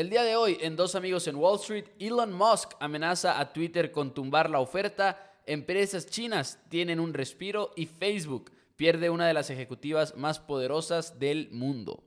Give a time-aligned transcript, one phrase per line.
[0.00, 3.92] El día de hoy, en Dos Amigos en Wall Street, Elon Musk amenaza a Twitter
[3.92, 9.50] con tumbar la oferta, empresas chinas tienen un respiro y Facebook pierde una de las
[9.50, 12.02] ejecutivas más poderosas del mundo.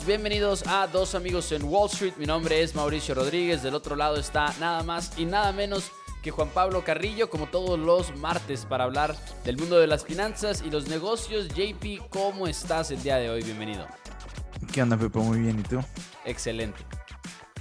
[0.00, 2.14] Bienvenidos a Dos Amigos en Wall Street.
[2.16, 3.62] Mi nombre es Mauricio Rodríguez.
[3.62, 5.92] Del otro lado está nada más y nada menos
[6.22, 9.14] que Juan Pablo Carrillo, como todos los martes, para hablar
[9.44, 11.48] del mundo de las finanzas y los negocios.
[11.48, 13.42] JP, ¿cómo estás el día de hoy?
[13.42, 13.86] Bienvenido.
[14.72, 15.20] ¿Qué onda, Pepo?
[15.20, 15.80] Muy bien, ¿y tú?
[16.24, 16.80] Excelente.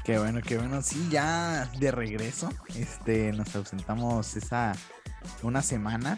[0.05, 0.81] Qué bueno, qué bueno.
[0.81, 2.49] Sí, ya de regreso.
[2.75, 4.73] Este, nos ausentamos esa
[5.43, 6.17] una semana.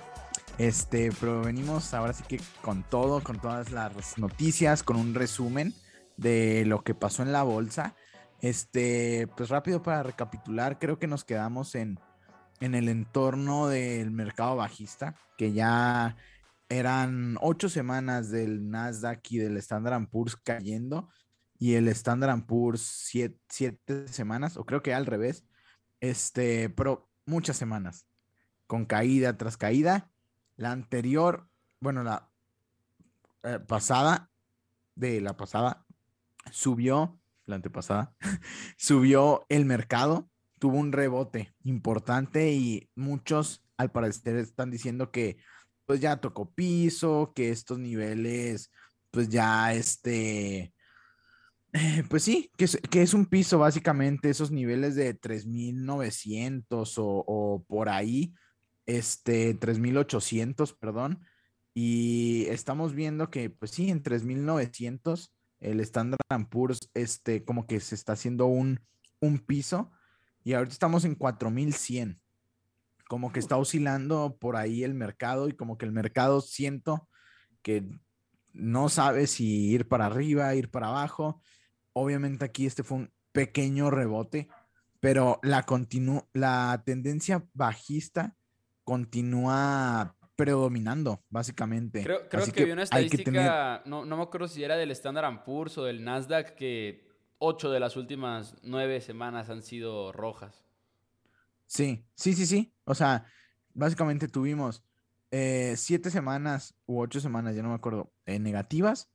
[0.60, 5.74] Este, pero venimos ahora sí que con todo, con todas las noticias, con un resumen
[6.18, 7.96] de lo que pasó en la bolsa.
[8.42, 12.00] Este, pues rápido para recapitular, creo que nos quedamos en,
[12.60, 16.18] en el entorno del mercado bajista, que ya
[16.68, 21.10] eran ocho semanas del Nasdaq y del Standard Poor's cayendo,
[21.58, 25.46] y el Standard Poor's siete, siete semanas, o creo que al revés,
[26.02, 28.08] este, pero muchas semanas,
[28.68, 30.10] con caída tras caída
[30.58, 31.48] la anterior,
[31.80, 32.30] bueno, la
[33.44, 34.30] eh, pasada,
[34.96, 35.86] de la pasada,
[36.52, 38.16] subió, la antepasada,
[38.78, 45.38] subió el mercado, tuvo un rebote importante y muchos al parecer están diciendo que
[45.86, 48.72] pues ya tocó piso, que estos niveles,
[49.12, 50.74] pues ya este,
[51.74, 57.24] eh, pues sí, que es, que es un piso básicamente, esos niveles de 3.900 o,
[57.28, 58.34] o por ahí,
[58.86, 61.26] este, 3.800, perdón,
[61.74, 65.32] y estamos viendo que, pues sí, en 3.900
[65.64, 66.20] el Standard
[66.50, 68.82] Poor's, este, como que se está haciendo un,
[69.20, 69.92] un piso,
[70.44, 72.20] y ahorita estamos en 4.100,
[73.08, 77.08] como que está oscilando por ahí el mercado, y como que el mercado siento
[77.62, 77.90] que
[78.52, 81.42] no sabe si ir para arriba, ir para abajo.
[81.94, 84.48] Obviamente aquí este fue un pequeño rebote,
[85.00, 85.66] pero la,
[86.34, 88.36] la tendencia bajista
[88.84, 92.04] continúa predominando, básicamente.
[92.04, 95.78] Creo, creo que, vi una estadística, no, no, me acuerdo si era del Standard Poor's
[95.78, 97.08] o del Nasdaq, que
[97.38, 100.66] ocho de las últimas nueve semanas han sido rojas.
[101.66, 102.74] Sí, sí, sí, sí.
[102.86, 103.26] O sea,
[103.74, 104.84] básicamente tuvimos
[105.32, 109.10] eh, siete semanas u ocho semanas, ya no me acuerdo, eh, negativas.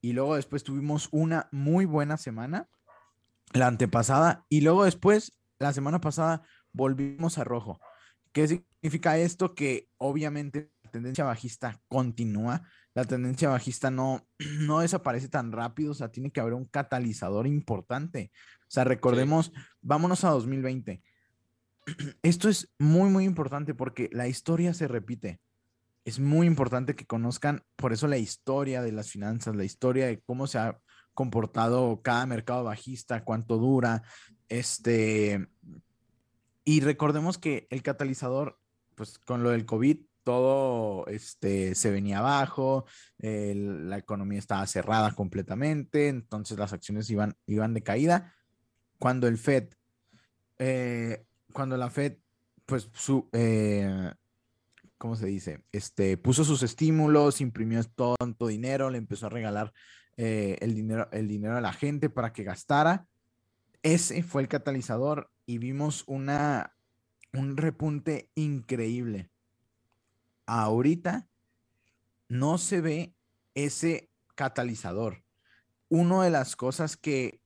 [0.00, 2.68] Y luego después tuvimos una muy buena semana,
[3.52, 4.44] la antepasada.
[4.48, 6.42] Y luego después, la semana pasada,
[6.72, 7.80] volvimos a rojo.
[8.34, 9.54] ¿Qué significa esto?
[9.54, 14.26] Que obviamente la tendencia bajista continúa, la tendencia bajista no,
[14.58, 18.32] no desaparece tan rápido, o sea, tiene que haber un catalizador importante.
[18.62, 21.00] O sea, recordemos, vámonos a 2020.
[22.22, 25.40] Esto es muy, muy importante porque la historia se repite.
[26.04, 30.20] Es muy importante que conozcan, por eso la historia de las finanzas, la historia de
[30.20, 30.80] cómo se ha
[31.14, 34.02] comportado cada mercado bajista, cuánto dura,
[34.48, 35.48] este,
[36.64, 38.58] y recordemos que el catalizador,
[38.94, 42.86] pues con lo del COVID, todo este, se venía abajo,
[43.18, 48.34] la economía estaba cerrada completamente, entonces las acciones iban, iban de caída.
[48.98, 49.68] Cuando el Fed,
[50.58, 52.16] eh, cuando la Fed,
[52.64, 54.12] pues su, eh,
[54.96, 55.62] ¿cómo se dice?
[55.70, 57.82] Este, puso sus estímulos, imprimió
[58.18, 59.72] tanto dinero, le empezó a regalar
[60.16, 63.06] eh, el, dinero, el dinero a la gente para que gastara.
[63.84, 66.74] Ese fue el catalizador y vimos una,
[67.34, 69.30] un repunte increíble.
[70.46, 71.28] Ahorita
[72.28, 73.14] no se ve
[73.54, 75.22] ese catalizador.
[75.90, 77.42] Una de las cosas que,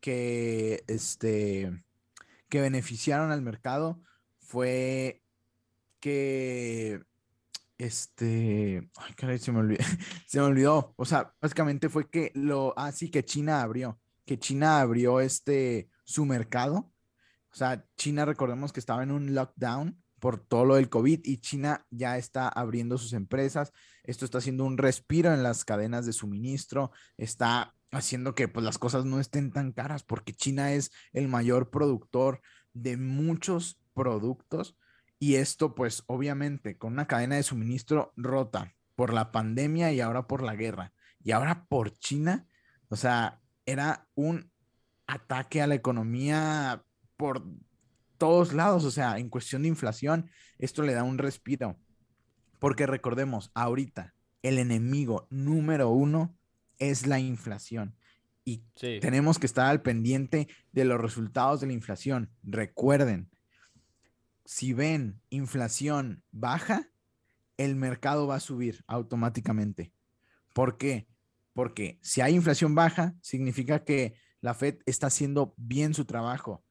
[0.00, 1.84] que, este,
[2.48, 4.00] que beneficiaron al mercado
[4.38, 5.22] fue
[6.00, 7.04] que
[7.76, 9.84] este, ay, caray, se me olvidó,
[10.26, 14.38] se me olvidó, o sea, básicamente fue que lo, así ah, que China abrió, que
[14.38, 16.92] China abrió este, su mercado
[17.56, 21.38] o sea, China, recordemos que estaba en un lockdown por todo lo del COVID y
[21.38, 23.72] China ya está abriendo sus empresas.
[24.04, 28.76] Esto está haciendo un respiro en las cadenas de suministro, está haciendo que pues, las
[28.76, 32.42] cosas no estén tan caras porque China es el mayor productor
[32.74, 34.76] de muchos productos
[35.18, 40.26] y esto pues obviamente con una cadena de suministro rota por la pandemia y ahora
[40.26, 40.92] por la guerra
[41.24, 42.46] y ahora por China,
[42.90, 44.50] o sea, era un
[45.06, 46.84] ataque a la economía
[47.16, 47.44] por
[48.18, 51.78] todos lados, o sea, en cuestión de inflación, esto le da un respiro.
[52.58, 56.36] Porque recordemos, ahorita el enemigo número uno
[56.78, 57.94] es la inflación.
[58.48, 59.00] y Sí.
[59.00, 62.30] tenemos que estar al pendiente de los resultados de la inflación.
[62.44, 63.28] Recuerden,
[64.44, 66.88] si ven inflación baja,
[67.56, 69.92] el mercado va a subir automáticamente.
[70.54, 71.08] ¿Por qué?
[71.56, 76.62] Porque si hay inflación baja, significa que la Fed está haciendo bien su trabajo.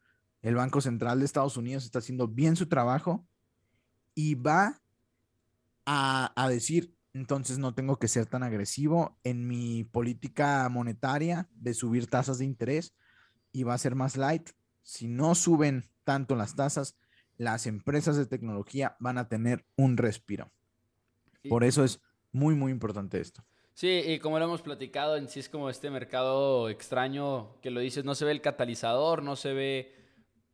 [0.44, 3.28] El Banco Central de Estados Unidos está haciendo bien su trabajo
[4.14, 4.80] y va
[5.88, 11.74] a, a decir, entonces no tengo que ser tan agresivo en mi política monetaria de
[11.74, 12.94] subir tasas de interés
[13.52, 14.52] y va a ser más light.
[14.84, 16.96] Si no suben tanto las tasas,
[17.38, 20.52] las empresas de tecnología van a tener un respiro.
[21.50, 22.02] Por eso es
[22.32, 23.44] muy, muy importante esto.
[23.76, 27.82] Sí, y como lo hemos platicado, en sí es como este mercado extraño que lo
[27.82, 29.94] dices, no se ve el catalizador, no se ve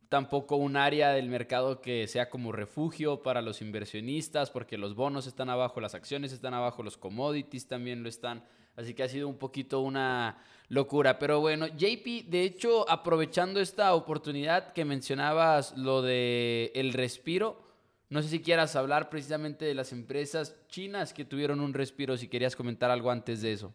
[0.08, 5.28] tampoco un área del mercado que sea como refugio para los inversionistas, porque los bonos
[5.28, 8.44] están abajo, las acciones están abajo, los commodities también lo están.
[8.74, 11.20] Así que ha sido un poquito una locura.
[11.20, 17.71] Pero bueno, JP, de hecho, aprovechando esta oportunidad que mencionabas, lo de el respiro,
[18.12, 22.28] no sé si quieras hablar precisamente de las empresas chinas que tuvieron un respiro, si
[22.28, 23.74] querías comentar algo antes de eso.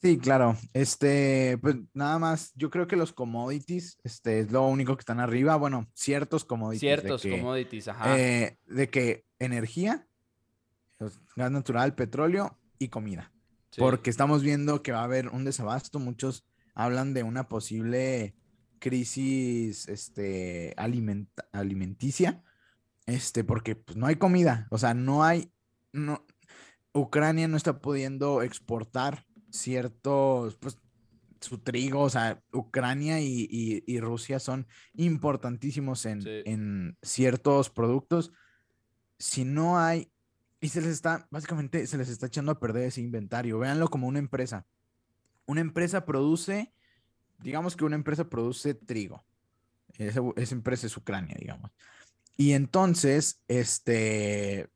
[0.00, 0.56] Sí, claro.
[0.72, 5.20] Este, pues nada más, yo creo que los commodities, este, es lo único que están
[5.20, 5.56] arriba.
[5.56, 6.80] Bueno, ciertos commodities.
[6.80, 8.18] de Ciertos que, commodities, ajá.
[8.18, 10.06] eh, de que energía,
[11.36, 13.32] gas natural, petróleo y comida.
[13.70, 13.80] Sí.
[13.80, 15.98] Porque estamos viendo que va a haber un desabasto.
[15.98, 18.34] Muchos hablan de una posible
[18.78, 22.42] crisis este, alimenta- alimenticia.
[23.08, 24.68] Este, porque pues, no hay comida.
[24.70, 25.50] O sea, no hay.
[25.92, 26.24] No,
[26.92, 30.56] Ucrania no está pudiendo exportar ciertos.
[30.56, 30.78] Pues,
[31.40, 36.42] su trigo, o sea, Ucrania y, y- y Rusia son importantísimos en, Sí.
[36.44, 38.32] en ciertos productos.
[39.18, 40.10] Si no hay
[40.60, 43.58] y se les está, básicamente, se les está echando a perder ese inventario.
[43.60, 44.66] Véanlo como una empresa.
[45.46, 46.74] Una empresa produce,
[47.38, 49.24] digamos que una empresa produce trigo.
[49.96, 51.70] Esa, esa empresa es Ucrania, digamos.
[52.38, 54.70] Y entonces, este,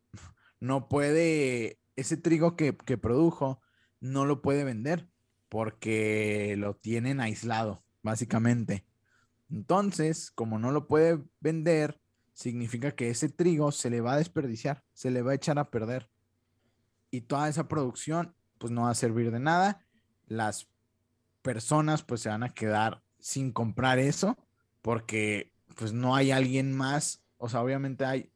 [0.61, 3.63] no puede, ese trigo que, que produjo,
[4.01, 5.09] no lo puede vender
[5.49, 8.85] porque lo tienen aislado, básicamente.
[9.51, 12.01] Entonces, como no lo puede vender,
[12.33, 15.71] significa que ese trigo se le va a desperdiciar, se le va a echar a
[15.71, 16.11] perder.
[17.11, 19.87] Y toda esa producción, pues no va a servir de nada.
[20.27, 20.69] Las
[21.43, 24.39] personas, pues se van a quedar sin comprar eso,
[24.81, 27.23] porque pues no hay alguien más.
[27.43, 28.33] O sea, obviamente hay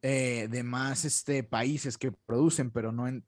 [0.00, 3.22] eh, demás este, países que producen, pero no en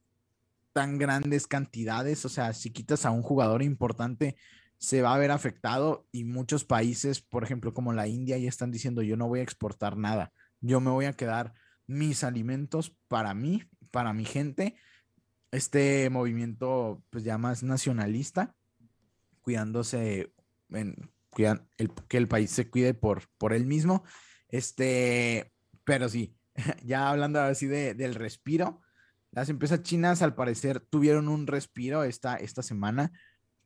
[0.72, 2.24] tan grandes cantidades.
[2.24, 4.36] O sea, si quitas a un jugador importante,
[4.78, 8.70] se va a ver afectado y muchos países, por ejemplo, como la India, ya están
[8.70, 10.32] diciendo, yo no voy a exportar nada,
[10.62, 11.52] yo me voy a quedar
[11.86, 14.76] mis alimentos para mí, para mi gente.
[15.50, 18.56] Este movimiento, pues ya más nacionalista,
[19.42, 20.32] cuidándose,
[20.70, 20.96] en,
[21.28, 21.68] cuidan,
[22.08, 24.04] que el país se cuide por, por él mismo.
[24.52, 25.52] Este,
[25.84, 26.36] pero sí,
[26.84, 28.80] ya hablando así de, del respiro,
[29.32, 33.10] las empresas chinas al parecer tuvieron un respiro esta, esta semana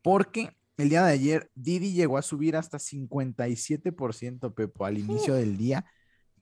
[0.00, 5.56] porque el día de ayer Didi llegó a subir hasta 57%, Pepo, al inicio del
[5.56, 5.85] día,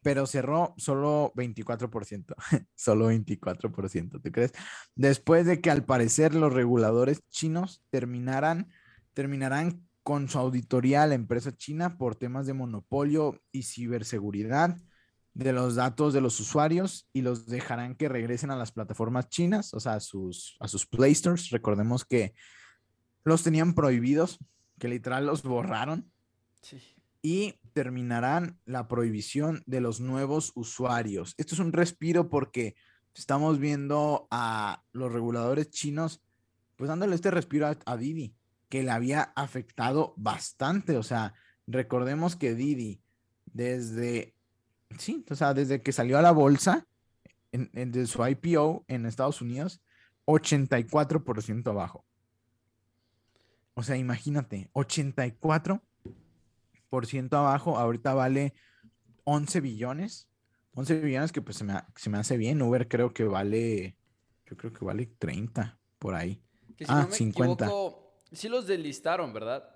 [0.03, 2.35] pero cerró solo 24%,
[2.75, 4.53] solo 24%, ¿tú crees?
[4.95, 8.69] Después de que al parecer los reguladores chinos terminaran,
[9.15, 14.77] terminarán con su auditoría a la empresa china por temas de monopolio y ciberseguridad
[15.33, 19.75] de los datos de los usuarios y los dejarán que regresen a las plataformas chinas,
[19.75, 21.51] o sea, a sus, a sus Play Stores.
[21.51, 22.35] Recordemos que
[23.25, 24.39] los tenían prohibidos,
[24.79, 26.13] que literal los borraron
[26.61, 26.79] Sí.
[27.21, 31.35] y terminarán la prohibición de los nuevos usuarios.
[31.37, 32.77] Esto es un respiro porque
[33.15, 36.23] estamos viendo a los reguladores chinos,
[36.77, 38.35] pues dándole este respiro a, a Didi,
[38.75, 40.97] que le había afectado bastante.
[40.97, 41.33] O sea,
[41.69, 43.01] recordemos que Didi,
[43.47, 44.35] desde,
[44.99, 46.85] sí, o sea, desde que salió a la bolsa,
[47.53, 49.81] en, en- de su IPO en Estados Unidos,
[50.27, 52.05] 84% abajo.
[53.75, 58.55] O sea, imagínate, 84% abajo, ahorita vale
[59.23, 60.29] 11 billones.
[60.73, 62.61] 11 billones que pues se me, se me hace bien.
[62.61, 63.97] Uber creo que vale,
[64.47, 66.43] yo creo que vale 30 por ahí.
[66.77, 67.67] Que si Ah, no me 50.
[67.67, 68.04] equivoco,
[68.35, 69.69] sí los deslistaron, ¿verdad?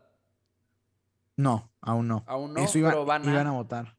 [1.36, 2.24] No, aún no.
[2.26, 3.30] Aún no, Eso iba- pero van a...
[3.32, 3.96] iban a votar.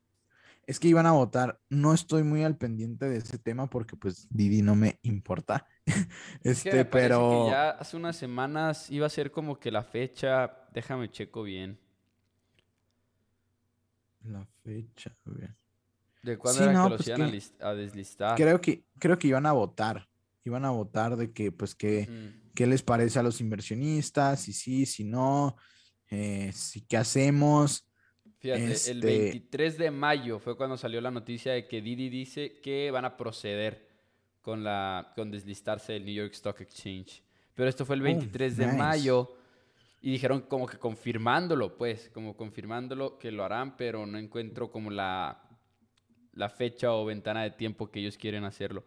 [0.67, 1.59] Es que iban a votar.
[1.69, 5.65] No estoy muy al pendiente de ese tema porque pues Didi no me importa.
[6.43, 9.83] Es que este, pero que ya hace unas semanas iba a ser como que la
[9.83, 11.79] fecha, déjame checo bien,
[14.25, 15.55] la fecha, ver.
[16.21, 18.37] de cuándo Sí, era no, que los pues iban a, que- a deslistar.
[18.37, 20.07] Creo que creo que iban a votar.
[20.45, 22.07] Iban a votar de que pues que.
[22.59, 25.55] Qué les parece a los inversionistas, si sí, si no,
[26.09, 27.89] eh, si qué hacemos.
[28.39, 32.59] Fíjate, el Este- 23 de mayo fue cuando salió la noticia de que Didi dice
[32.61, 33.87] que van a proceder
[34.41, 37.23] con, la, con deslistarse del New York Stock Exchange.
[37.55, 38.77] Pero esto fue el Oh, 23 de nice.
[38.77, 39.37] mayo
[40.01, 44.91] y dijeron como que confirmándolo, pues, como confirmándolo que lo harán, pero no encuentro como
[44.91, 45.41] la,
[46.33, 48.83] la fecha o ventana de tiempo que ellos quieren hacerlo.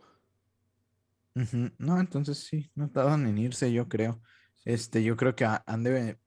[1.79, 4.21] No, entonces sí, no tardan en irse, yo creo.
[4.65, 6.19] Este, yo creo que ha- han de,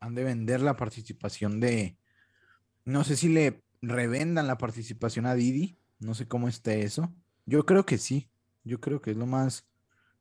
[0.00, 1.98] han de vender la participación de,
[2.84, 7.14] no sé si le revendan la participación a Didi, no sé cómo esté eso.
[7.46, 8.30] Yo creo que sí,
[8.64, 9.66] yo creo que es lo más,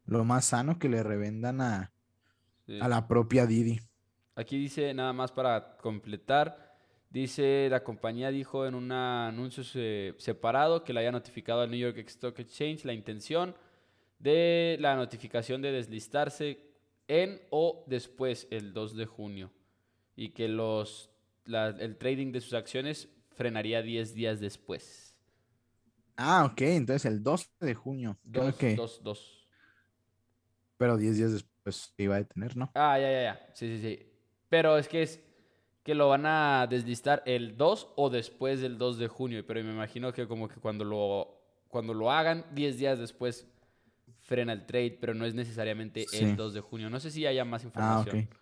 [0.05, 1.93] lo más sano que le revendan a,
[2.65, 2.79] Sí.
[2.79, 3.79] a la propia Didi.
[4.35, 6.75] Aquí dice, nada más para completar,
[7.09, 11.79] dice, la compañía dijo en un anuncio se- separado que le haya notificado al New
[11.79, 13.55] York Stock Exchange la intención
[14.23, 16.59] de la notificación de deslistarse
[17.07, 19.51] en o después el 2 de junio
[20.15, 21.11] y que los,
[21.45, 25.17] la- el trading de sus acciones frenaría 10 días después.
[26.17, 29.47] Ah, ok, entonces el 12 de junio, creo Dos, que, dos, dos.
[30.77, 32.73] pero 10 días después iba a detener, ¿no?
[32.73, 33.49] Ah, ya, ya, ya.
[33.53, 34.11] Sí, sí, sí.
[34.49, 35.19] Pero es que es
[35.83, 39.45] que lo van a deslistar el 2 o después del 2 de junio.
[39.45, 43.47] Pero me imagino que como que cuando lo, cuando lo hagan, 10 días después
[44.23, 46.23] frena el trade, pero no es necesariamente Sí.
[46.23, 46.89] el 2 de junio.
[46.89, 48.19] No sé si haya más Ah, información.
[48.31, 48.35] ok.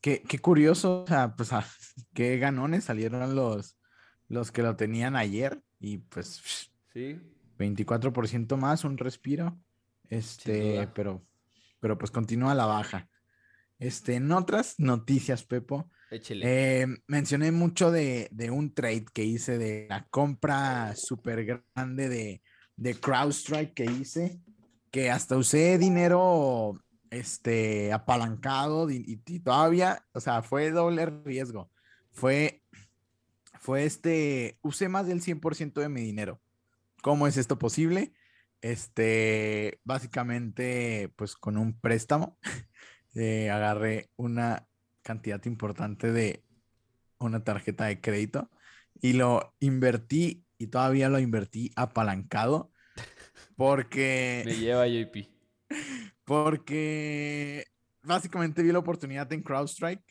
[0.00, 1.64] Qué, qué curioso, o sea, pues ah,
[2.14, 3.78] qué ganones salieron los,
[4.28, 7.20] los que lo tenían ayer y pues Sí.
[7.58, 9.58] 24% más, un respiro.
[10.08, 11.24] Este, pero,
[11.80, 13.08] pero pues continúa la baja.
[13.78, 19.86] Este, en otras noticias, Pepo, eh, mencioné mucho de, de un trade que hice de
[19.88, 22.42] la compra súper grande de,
[22.76, 24.40] de CrowdStrike que hice,
[24.92, 26.80] que hasta usé dinero
[27.10, 31.70] este, apalancado y todavía, o sea, fue doble riesgo.
[32.12, 32.62] Fue,
[33.58, 36.40] fue este, usé más del 100% de mi dinero.
[37.02, 38.12] ¿Cómo es esto posible?
[38.60, 42.38] Este, básicamente, pues con un préstamo,
[43.14, 44.68] eh, agarré una
[45.02, 46.44] cantidad importante de
[47.18, 48.50] una tarjeta de crédito
[49.00, 52.71] y lo invertí y todavía lo invertí apalancado
[53.56, 55.28] porque, Me lleva JP.
[56.24, 57.64] porque
[58.02, 60.02] básicamente vi la oportunidad en CrowdStrike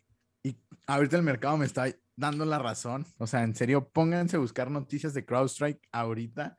[0.44, 0.58] y
[0.88, 3.06] ahorita el mercado me está dando la razón.
[3.18, 6.58] O sea, en serio, pónganse a buscar noticias de CrowdStrike ahorita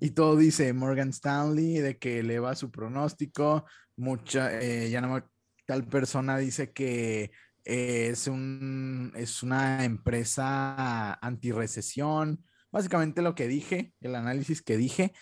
[0.00, 3.64] y todo dice Morgan Stanley de que eleva su pronóstico.
[3.96, 5.22] Mucha, eh, ya no me-
[5.66, 7.30] tal persona dice que
[7.64, 12.44] eh, es, un, es una empresa antirrecesión.
[12.70, 15.12] Básicamente lo que dije, el análisis que dije.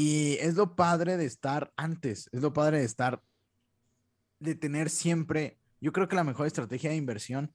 [0.00, 3.20] Y es lo padre de estar antes, es lo padre de estar,
[4.38, 7.52] de tener siempre, yo creo que la mejor estrategia de inversión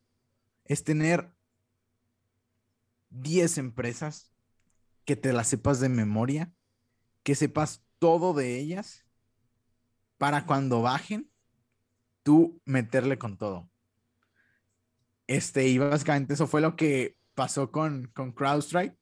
[0.66, 1.32] es tener
[3.12, 4.30] 10 empresas
[5.06, 6.52] que te las sepas de memoria,
[7.24, 9.06] que sepas todo de ellas,
[10.18, 11.32] para cuando bajen,
[12.24, 13.70] tú meterle con todo.
[15.28, 18.98] Este, y básicamente eso fue lo que pasó con, con CrowdStrike.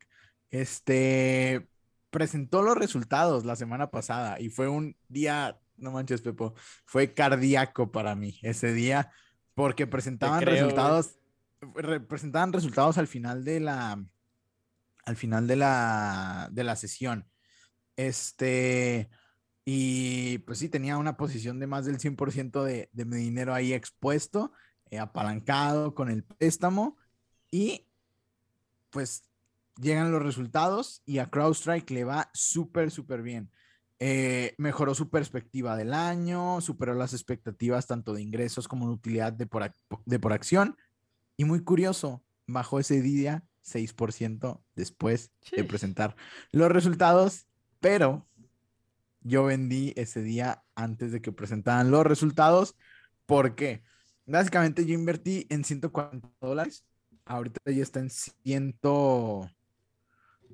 [0.51, 1.70] Este,
[2.12, 6.53] presentó los resultados la semana pasada y fue un día, no manches, Pepo,
[6.86, 9.12] fue cardíaco para mí ese día
[9.56, 11.15] porque presentaban creo, resultados,
[11.62, 14.03] re- presentaban resultados al final de la,
[15.06, 17.27] al final de la, de la sesión.
[17.96, 19.10] Este,
[19.65, 23.74] y pues sí, tenía una posición de más del 100% de, de mi dinero ahí
[23.74, 24.51] expuesto,
[24.89, 26.98] eh, apalancado con el préstamo
[27.51, 27.88] y
[28.89, 29.24] pues
[29.79, 33.51] llegan los resultados y a CrowdStrike le va súper, súper bien.
[33.99, 39.31] Eh, mejoró su perspectiva del año, superó las expectativas tanto de ingresos como de utilidad
[39.31, 39.71] de por,
[40.05, 40.75] de por acción.
[41.37, 46.15] Y muy curioso, bajó ese día 6% después de presentar
[46.51, 47.45] los resultados,
[47.79, 48.27] pero
[49.21, 52.75] yo vendí ese día antes de que presentaran los resultados.
[53.25, 53.83] ¿Por qué?
[54.25, 56.85] Básicamente yo invertí en 140 dólares.
[57.25, 58.79] Ahorita ya está en 100,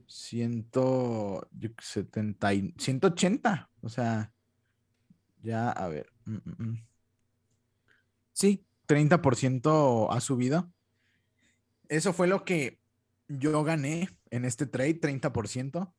[0.08, 3.70] 100, yo qué sé, 70 y- 180.
[3.82, 4.34] O sea,
[5.42, 6.08] ya, a ver.
[6.26, 6.88] mm, mm, mm.
[8.34, 10.72] Sí, 30% ha subido.
[11.90, 12.80] Eso fue lo que
[13.28, 15.94] yo gané en este trade, 30%,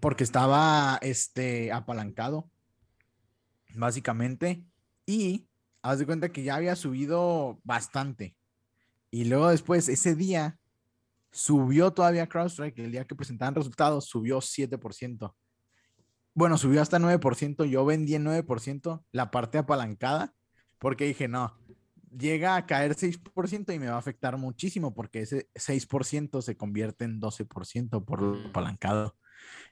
[0.00, 2.50] porque estaba este, apalancado,
[3.74, 4.64] básicamente,
[5.06, 5.48] y
[5.82, 8.36] haz de cuenta que ya había subido bastante.
[9.10, 10.57] Y luego después, ese día,
[11.30, 15.34] subió todavía CrowdStrike, el día que presentaban resultados, subió 7%.
[16.34, 20.34] bueno, subió hasta 9%, yo vendí en 9% la parte apalancada
[20.78, 21.56] porque dije, no,
[22.16, 27.04] llega a caer 6% y me va a afectar muchísimo porque ese 6% se convierte
[27.04, 29.16] en 12% por lo apalancado.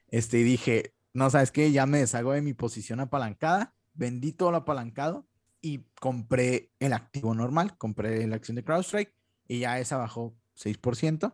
[0.09, 1.71] Este, y dije, no, ¿sabes qué?
[1.71, 5.27] Ya me deshago de mi posición apalancada, vendí todo lo apalancado
[5.61, 9.13] y compré el activo normal, compré la acción de CrowdStrike
[9.47, 11.33] y ya esa bajó 6%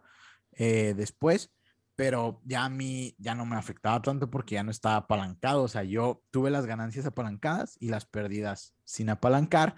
[0.57, 1.51] eh, después,
[1.95, 5.67] pero ya a mí ya no me afectaba tanto porque ya no estaba apalancado, o
[5.67, 9.75] sea, yo tuve las ganancias apalancadas y las pérdidas sin apalancar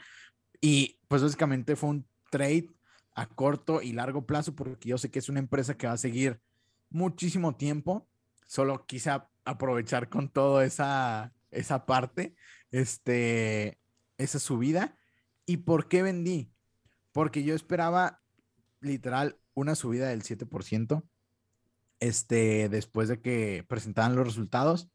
[0.61, 2.69] y pues básicamente fue un trade
[3.15, 5.97] a corto y largo plazo porque yo sé que es una empresa que va a
[5.97, 6.39] seguir
[6.89, 8.07] muchísimo tiempo,
[8.47, 9.11] solo quise
[9.43, 12.35] aprovechar con toda esa, esa parte,
[12.71, 13.79] este,
[14.17, 14.97] esa subida.
[15.45, 16.51] ¿Y por qué vendí?
[17.11, 18.21] Porque yo esperaba
[18.81, 21.03] literal una subida del 7%,
[21.99, 24.89] este, después de que presentaran los resultados.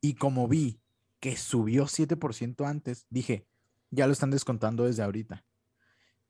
[0.00, 0.80] Y como vi
[1.20, 3.46] que subió 7% antes, dije,
[3.90, 5.44] ya lo están descontando desde ahorita.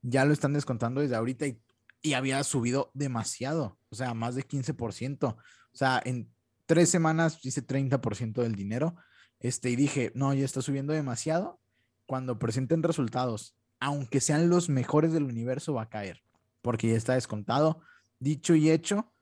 [0.03, 1.61] Ya lo están descontando desde ahorita y,
[2.03, 5.35] y había subido demasiado, o sea, más de 15%.
[5.35, 5.37] O
[5.73, 6.31] sea, en
[6.67, 8.97] tres semanas hice 30% del dinero.
[9.41, 11.61] Este, y dije, no, ya está subiendo demasiado.
[12.05, 16.23] Cuando presenten resultados, aunque sean los mejores del universo, va a caer
[16.63, 17.81] porque ya está descontado.
[18.19, 19.13] Dicho y hecho,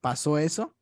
[0.00, 0.76] pasó eso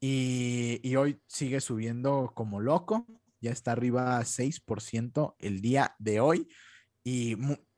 [0.00, 3.06] y, hoy sigue subiendo como loco.
[3.40, 6.48] Ya está arriba 6% el día de hoy.
[7.04, 7.36] Y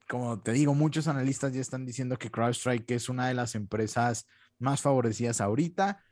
[0.09, 4.27] como te digo, muchos analistas ya están diciendo que CrowdStrike es una de las empresas
[4.59, 6.03] más favorecidas ahorita.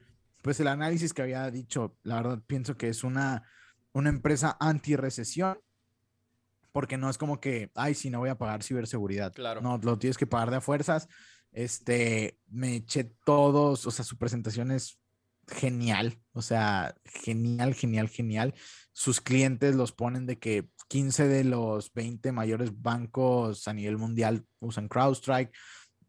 [0.42, 3.44] Pues el análisis que había dicho, la verdad pienso que es una,
[3.92, 5.58] una empresa anti-recesión
[6.72, 9.32] porque no es como que, ay, si no voy a pagar ciberseguridad.
[9.32, 9.60] Claro.
[9.60, 11.08] No, lo tienes que pagar de a fuerzas.
[11.52, 14.98] Este, me eché todos, o sea, su presentación es
[15.48, 18.54] genial, o sea, genial, genial, genial.
[18.92, 24.46] Sus clientes los ponen de que 15 de los 20 mayores bancos a nivel mundial
[24.60, 25.52] usan CrowdStrike.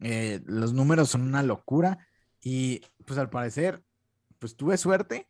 [0.00, 2.06] Eh, los números son una locura
[2.40, 3.82] y pues al parecer,
[4.38, 5.28] pues tuve suerte,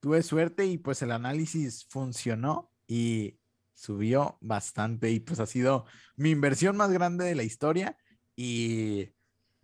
[0.00, 3.38] tuve suerte y pues el análisis funcionó y
[3.76, 5.84] subió bastante y pues ha sido
[6.16, 7.96] mi inversión más grande de la historia
[8.34, 9.10] y,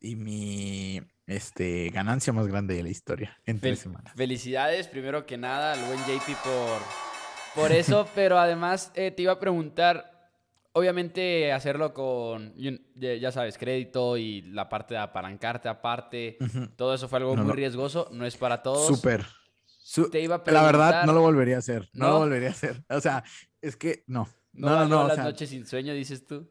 [0.01, 4.13] y mi este, ganancia más grande de la historia en tres semanas.
[4.15, 9.33] Felicidades, primero que nada, al buen JP por, por eso, pero además eh, te iba
[9.33, 10.31] a preguntar,
[10.73, 12.55] obviamente hacerlo con,
[12.95, 16.37] ya sabes, crédito y la parte de apalancarte aparte,
[16.77, 18.87] todo eso fue algo muy riesgoso, no es para todos.
[18.87, 19.25] Súper.
[20.47, 21.89] la verdad, no lo volvería a hacer.
[21.95, 22.85] No, lo volvería a hacer.
[22.89, 23.25] O sea,
[23.63, 24.29] es que no.
[24.53, 25.09] No, no, no.
[25.09, 26.47] las noches sin sueño, dices tú.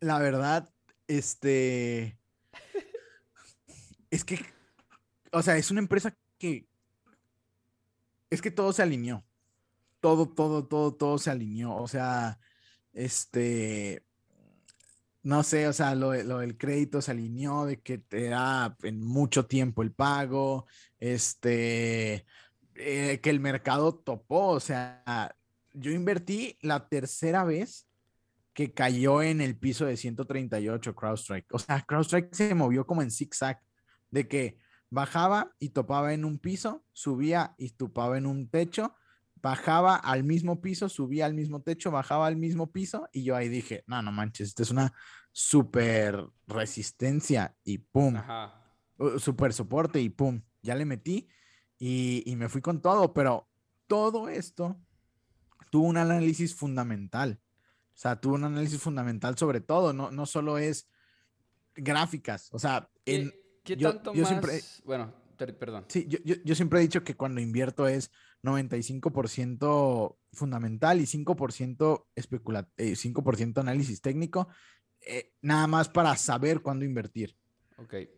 [0.00, 0.72] La verdad,
[1.06, 2.18] este.
[4.10, 4.38] es que.
[5.32, 6.66] O sea, es una empresa que.
[8.30, 9.24] Es que todo se alineó.
[10.00, 11.76] Todo, todo, todo, todo se alineó.
[11.76, 12.38] O sea,
[12.92, 14.02] este.
[15.22, 19.04] No sé, o sea, lo, lo del crédito se alineó de que te da en
[19.04, 20.66] mucho tiempo el pago.
[20.98, 22.24] Este.
[22.76, 25.34] Eh, que el mercado topó, o sea,
[25.76, 27.86] yo invertí la tercera vez
[28.54, 31.46] que cayó en el piso de 138 CrowdStrike.
[31.52, 33.60] O sea, CrowdStrike se movió como en zigzag,
[34.10, 34.58] de que
[34.88, 38.94] bajaba y topaba en un piso, subía y topaba en un techo,
[39.42, 43.50] bajaba al mismo piso, subía al mismo techo, bajaba al mismo piso y yo ahí
[43.50, 44.94] dije, no, no manches, esto es una
[45.32, 48.14] super resistencia y pum,
[49.18, 51.28] super soporte y pum, ya le metí
[51.78, 53.50] y, y me fui con todo, pero
[53.86, 54.80] todo esto
[55.70, 57.40] tuvo un análisis fundamental.
[57.94, 60.88] O sea, tuvo un análisis fundamental sobre todo, no, no solo es
[61.74, 62.48] gráficas.
[62.52, 63.32] O sea, en,
[63.64, 64.28] ¿Qué, tanto más?
[64.28, 65.84] Siempre, bueno, perdón.
[65.88, 68.10] Sí, yo, yo, siempre he dicho que cuando invierto es
[68.42, 74.48] 95% fundamental y 5% especula eh, 5% análisis técnico,
[75.00, 77.36] eh, nada más para saber cuándo invertir.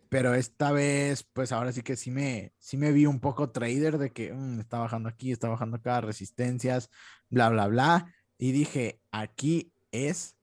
[0.09, 3.99] Pero esta vez, pues ahora sí que sí me, sí me vi un poco trader
[3.99, 6.91] de que mm, está bajando aquí, está bajando acá, resistencias,
[7.29, 8.15] bla, bla, bla.
[8.39, 10.37] Y dije, aquí es.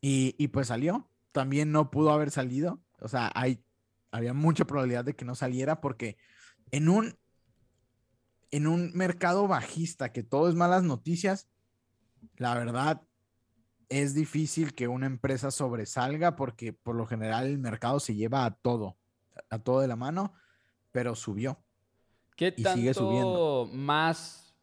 [0.00, 1.10] Y, y pues salió.
[1.32, 2.80] También no pudo haber salido.
[3.00, 3.62] O sea, hay,
[4.12, 6.16] había mucha probabilidad de que no saliera porque
[6.70, 7.18] en un,
[8.50, 11.48] en un mercado bajista que todo es malas noticias,
[12.36, 13.02] la verdad,
[13.88, 18.54] es difícil que una empresa sobresalga porque por lo general el mercado se lleva a
[18.54, 18.96] todo,
[19.50, 20.34] a todo de la mano,
[20.92, 21.58] pero subió.
[22.36, 23.68] ¿Qué y sigue subiendo.
[23.72, 24.54] más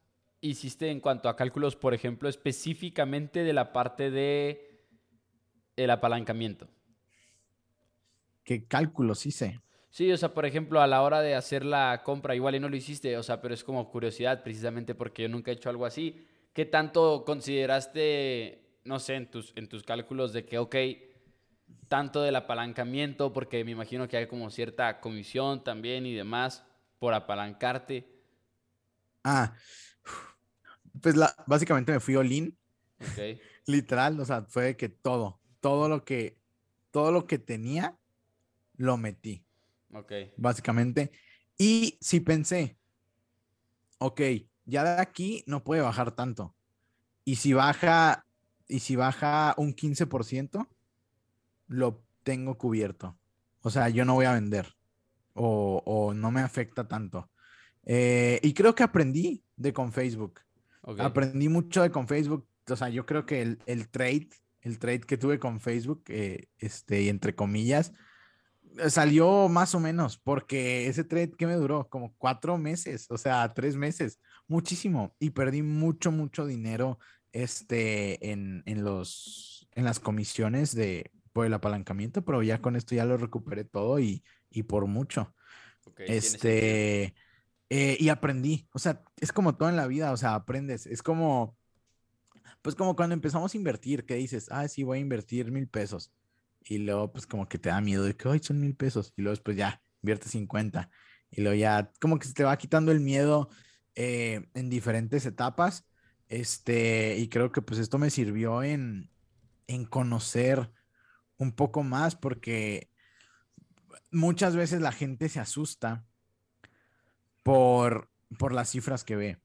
[0.42, 4.86] hiciste en cuanto a cálculos, por ejemplo, específicamente de la parte de
[5.76, 6.68] el apalancamiento?
[8.44, 9.62] ¿Qué cálculos hice?
[9.90, 12.68] Sí, o sea, por ejemplo, a la hora de hacer la compra, igual y no
[12.68, 15.86] lo hiciste, o sea, pero es como curiosidad precisamente porque yo nunca he hecho algo
[15.86, 16.26] así.
[16.52, 20.76] ¿Qué tanto consideraste, no sé, en tus, en tus cálculos de que, ok,
[21.88, 26.64] tanto del apalancamiento, porque me imagino que hay como cierta comisión también y demás
[27.00, 28.08] por apalancarte?
[29.24, 29.56] Ah,
[31.02, 32.58] pues la, básicamente me fui all-in.
[33.00, 33.40] Ok.
[33.68, 36.38] Literal, o sea, fue que todo, todo lo que,
[36.92, 37.98] todo lo que tenía,
[38.78, 39.46] lo metí.
[39.94, 40.12] Ok.
[40.38, 41.12] básicamente.
[41.58, 42.78] Y si pensé,
[44.00, 44.22] ok,
[44.66, 46.56] ya de aquí no puede bajar tanto.
[47.26, 48.26] Y si baja,
[48.74, 50.68] y si baja un 15%,
[51.68, 53.16] lo tengo cubierto.
[53.62, 54.76] O sea, yo no voy a vender.
[55.34, 57.30] O, o no me afecta tanto.
[57.86, 60.40] Eh, y creo que aprendí de con Facebook.
[60.82, 61.02] ok.
[61.02, 62.48] Aprendí mucho de con Facebook.
[62.68, 64.30] O sea, yo creo que el, el trade,
[64.62, 67.94] el trade que tuve con Facebook, eh, este, entre comillas,
[68.80, 73.20] eh, salió más o menos, porque ese trade que me duró como cuatro meses, o
[73.20, 75.16] sea, tres meses, muchísimo.
[75.20, 76.98] Y perdí mucho, mucho dinero
[77.34, 82.96] este, en, en los, en las comisiones de, por el apalancamiento, pero ya con esto
[82.96, 85.36] ya lo recuperé todo y, y por mucho.
[85.86, 86.54] ok, tiene sentido.
[86.54, 87.16] Este,
[87.70, 91.02] eh, y aprendí, o sea, es como todo en la vida, o sea, aprendes, es
[91.02, 91.58] como,
[92.62, 96.14] pues como cuando empezamos a invertir, que dices, ah, sí, voy a invertir mil pesos,
[96.62, 99.24] y luego pues como que te da miedo de que, ay, son mil pesos, y
[99.24, 100.92] luego después ya, inviertes 50,
[101.32, 103.50] y luego ya, como que se te va quitando el miedo
[103.96, 105.84] eh, en diferentes etapas,
[106.34, 109.12] este, y creo que pues esto me sirvió en,
[109.68, 110.72] en conocer
[111.38, 112.90] un poco más, porque
[114.12, 116.04] muchas veces la gente se asusta
[117.44, 119.42] por, por las cifras que ve.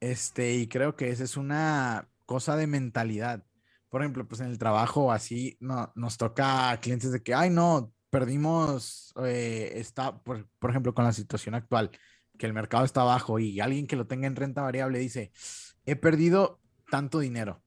[0.00, 3.44] Este, y creo que esa es una cosa de mentalidad.
[3.90, 7.50] Por ejemplo, pues en el trabajo así no, nos toca a clientes de que, ay,
[7.50, 11.90] no, perdimos, eh, está, por, por ejemplo, con la situación actual,
[12.38, 15.30] que el mercado está bajo y alguien que lo tenga en renta variable dice,
[15.86, 17.62] he perdido tanto dinero.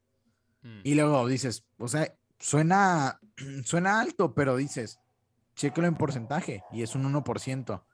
[0.61, 3.19] Mm, Y luego dices, o sea, suena,
[3.65, 4.99] suena alto, pero dices,
[5.55, 7.85] chécalo en porcentaje y es un 1%,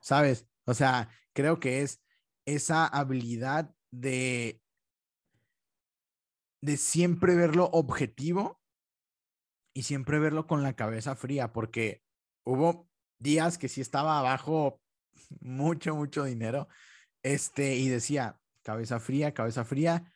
[0.00, 0.46] ¿sabes?
[0.64, 2.02] O sea, creo que es
[2.46, 4.60] esa habilidad de,
[6.60, 8.60] de siempre verlo objetivo
[9.74, 12.02] y siempre verlo con la cabeza fría, porque
[12.44, 14.80] hubo días que sí estaba abajo
[15.40, 16.68] mucho, mucho dinero,
[17.22, 20.12] este, y decía, cabeza fría, cabeza fría,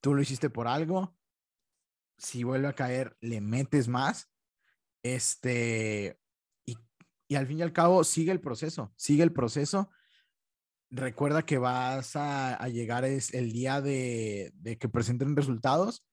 [0.00, 1.14] tú lo hiciste por algo,
[2.16, 4.30] si vuelve a caer, le metes más,
[5.02, 6.18] este,
[6.64, 6.78] y,
[7.28, 9.90] y al fin y al cabo sigue el proceso, sigue el proceso.
[10.90, 16.06] Recuerda que vas a, llegar es el día de, de que presenten resultados.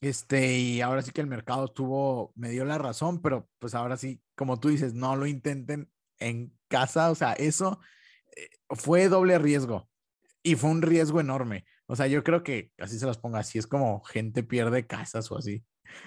[0.00, 3.96] Este, y ahora sí que el mercado tuvo, me dio la razón, pero pues ahora
[3.96, 7.10] sí, como tú dices, no lo intenten en casa.
[7.10, 7.80] O sea, eso
[8.36, 9.91] eh, fue doble riesgo
[10.42, 11.64] y fue un riesgo enorme.
[11.86, 15.30] O sea, yo creo que así se las ponga, así es como gente pierde casas
[15.30, 15.64] o así.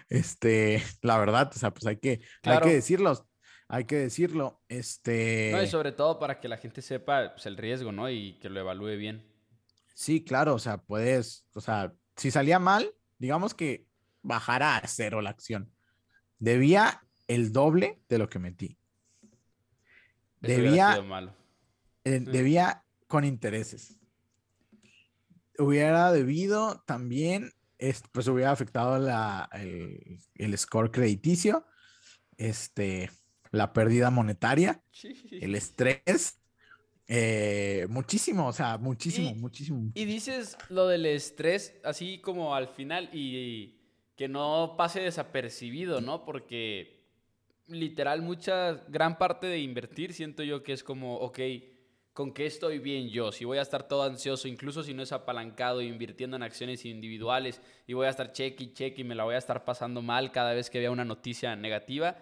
[0.09, 2.65] Este, la verdad, o sea, pues hay que, Claro.
[2.65, 3.27] hay que decirlo,
[3.67, 4.61] hay que decirlo.
[4.67, 8.09] Este, No, y sobre todo para que la gente sepa pues, el riesgo, ¿no?
[8.09, 9.25] Y que lo evalúe bien.
[9.93, 13.85] sí, claro, o sea, puedes, o sea, si salía mal, digamos que
[14.21, 15.71] bajara a cero la acción.
[16.39, 18.77] Debía el doble de lo que metí.
[20.41, 21.33] Eso Debía, malo.
[22.03, 23.99] eh, debía con intereses.
[25.57, 31.65] Hubiera debido también, es- pues hubiera afectado la, el, el score crediticio,
[32.37, 33.09] este,
[33.51, 34.81] la pérdida monetaria,
[35.31, 36.39] el estrés,
[37.07, 39.91] eh, muchísimo, o sea, muchísimo, Y- muchísimo.
[39.93, 43.75] Y dices lo del estrés así como al final y
[44.15, 46.25] que no pase desapercibido, ¿no?
[46.25, 47.03] Porque
[47.67, 51.39] literal mucha, gran parte de invertir siento yo que es como, ok,
[52.15, 53.33] ¿con qué estoy bien yo?
[53.33, 57.61] Si voy a estar todo ansioso, incluso si no es apalancado, invirtiendo en acciones individuales
[57.85, 60.31] y voy a estar cheque y cheque y me la voy a estar pasando mal
[60.31, 62.15] cada vez que vea una noticia negativa,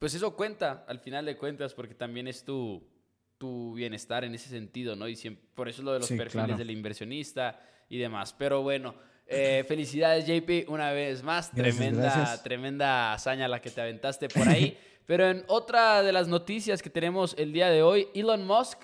[0.00, 2.82] pues eso cuenta al final de cuentas porque también es tu,
[3.38, 5.06] tu bienestar en ese sentido, ¿no?
[5.06, 6.58] Y siempre, por eso es lo de los Sí, perfiles claro.
[6.58, 8.34] del inversionista y demás.
[8.36, 8.96] Pero bueno,
[9.28, 11.54] eh, felicidades JP una vez más.
[11.54, 12.42] Gracias, tremenda, gracias.
[12.42, 14.76] tremenda hazaña la que te aventaste por ahí.
[15.06, 18.80] Pero en otra de las noticias que tenemos el día de hoy, Elon Musk,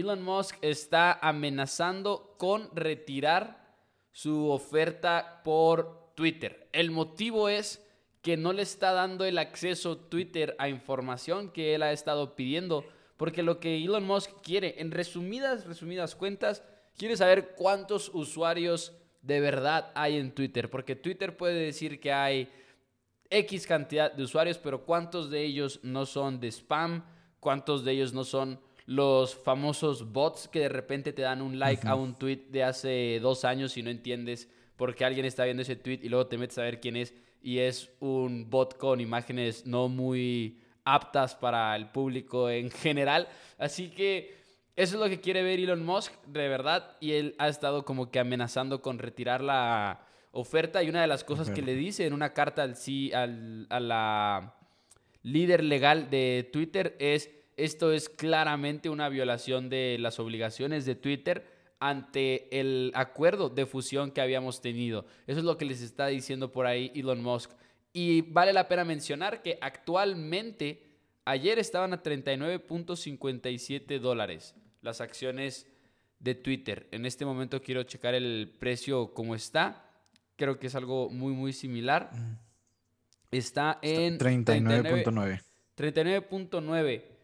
[0.00, 3.66] Elon Musk está amenazando con retirar
[4.12, 6.68] su oferta por Twitter.
[6.72, 7.84] El motivo es
[8.22, 12.84] que no le está dando el acceso Twitter a información que él ha estado pidiendo,
[13.16, 16.62] porque lo que Elon Musk quiere, en resumidas, resumidas cuentas,
[16.96, 22.50] quiere saber cuántos usuarios de verdad hay en Twitter, porque Twitter puede decir que hay
[23.30, 27.04] X cantidad de usuarios, pero cuántos de ellos no son de spam,
[27.40, 31.86] cuántos de ellos no son los famosos bots que de repente te dan un like
[31.86, 35.60] a un tweet de hace dos años y no entiendes por qué alguien está viendo
[35.60, 38.98] ese tweet y luego te metes a ver quién es y es un bot con
[38.98, 43.28] imágenes no muy aptas para el público en general.
[43.58, 44.34] Así que
[44.74, 48.10] eso es lo que quiere ver Elon Musk, de verdad, y él ha estado como
[48.10, 50.00] que amenazando con retirar la
[50.32, 53.66] oferta y una de las cosas que le dice en una carta al, sí, al,
[53.68, 54.54] a la
[55.22, 61.44] líder legal de Twitter es esto es claramente una violación de las obligaciones de Twitter
[61.80, 65.06] ante el acuerdo de fusión que habíamos tenido.
[65.26, 67.50] Eso es lo que les está diciendo por ahí Elon Musk.
[67.92, 70.84] Y vale la pena mencionar que actualmente,
[71.24, 75.66] ayer estaban a 39.57 dólares las acciones
[76.20, 76.86] de Twitter.
[76.92, 79.84] En este momento quiero checar el precio como está.
[80.36, 82.10] Creo que es algo muy, muy similar.
[82.12, 82.38] Mm.
[83.30, 85.42] Está en 39.9.
[85.76, 87.17] 39.9.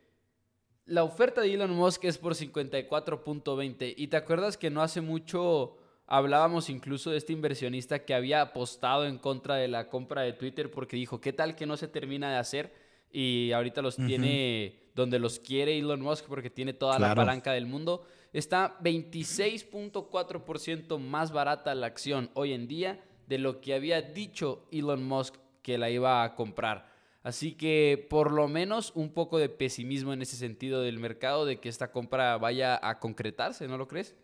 [0.87, 3.95] La oferta de Elon Musk es por 54.20.
[3.97, 9.07] Y te acuerdas que no hace mucho hablábamos incluso de este inversionista que había apostado
[9.07, 12.31] en contra de la compra de Twitter porque dijo, ¿qué tal que no se termina
[12.31, 12.75] de hacer?
[13.11, 17.65] Y ahorita los tiene donde los quiere Elon Musk porque tiene toda la palanca del
[17.67, 18.05] mundo.
[18.33, 25.03] Está 26.4% más barata la acción hoy en día de lo que había dicho Elon
[25.07, 26.93] Musk que la iba a comprar.
[27.25, 31.59] Así que por lo menos un poco de pesimismo en ese sentido del mercado de
[31.59, 34.15] que esta compra vaya a concretarse, ¿no lo crees?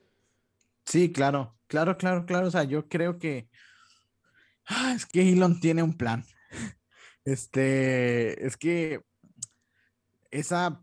[0.84, 2.48] Sí, claro, claro, claro, claro.
[2.48, 3.48] O sea, yo creo que
[4.66, 6.24] ah, es que Elon tiene un plan.
[7.22, 9.02] Este, es que
[10.30, 10.82] esa,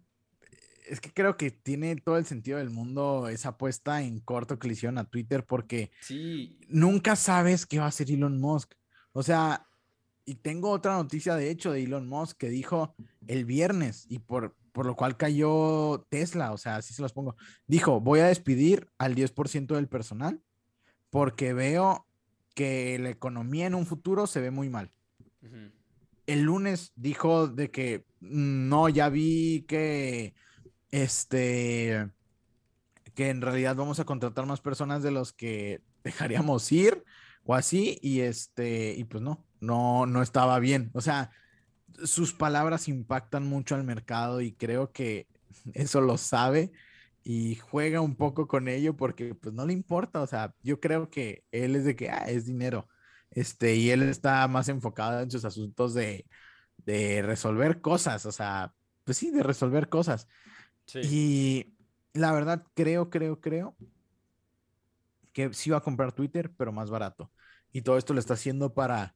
[0.87, 4.67] es que creo que tiene todo el sentido del mundo esa apuesta en corto que
[4.67, 6.59] le hicieron a Twitter porque sí.
[6.69, 8.75] nunca sabes qué va a hacer Elon Musk.
[9.13, 9.66] O sea,
[10.27, 12.93] y tengo otra noticia, de hecho, de Elon Musk que dijo
[13.27, 17.37] el viernes y por, por lo cual cayó Tesla, o sea, así se los pongo.
[17.65, 20.41] Dijo, voy a despedir al 10% del personal
[21.09, 22.05] porque veo
[22.53, 24.91] que la economía en un futuro se ve muy mal.
[26.25, 30.33] El lunes dijo de que mm, no, ya vi que
[30.91, 32.11] este
[33.15, 37.05] que en realidad vamos a contratar más personas de los que dejaríamos ir
[37.45, 40.91] o así y este y pues no, no, no estaba bien.
[40.93, 41.31] O sea,
[42.03, 45.27] sus palabras impactan mucho al mercado y creo que
[45.73, 46.71] eso lo sabe
[47.23, 50.21] y juega un poco con ello porque pues no le importa.
[50.21, 52.87] O sea, yo creo que él es de que ah, es dinero.
[53.31, 56.25] Este, y él está más enfocado en sus asuntos de,
[56.77, 58.25] de resolver cosas.
[58.25, 60.27] O sea, pues sí, de resolver cosas.
[61.03, 61.75] Y
[62.13, 63.75] la verdad, creo, creo, creo
[65.33, 67.31] que sí va a comprar Twitter, pero más barato.
[67.71, 69.15] Y todo esto lo está haciendo para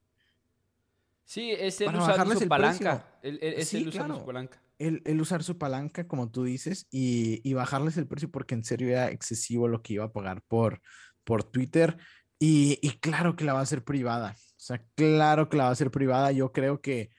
[1.26, 3.06] Sí, es el usar su palanca.
[3.22, 4.62] es el usar su palanca.
[4.80, 9.12] El, usar su palanca, como tú dices, y, bajarles el precio porque en serio era
[9.12, 10.82] excesivo lo que iba a pagar por,
[11.24, 11.98] por Twitter.
[12.40, 14.36] Y, claro que la va a hacer privada.
[14.36, 16.32] O sea, claro que la va a hacer privada.
[16.32, 17.12] Yo creo que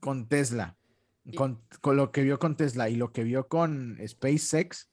[0.00, 0.76] con Tesla,
[1.34, 4.90] con, lo que vio con Tesla y lo que vio con SpaceX,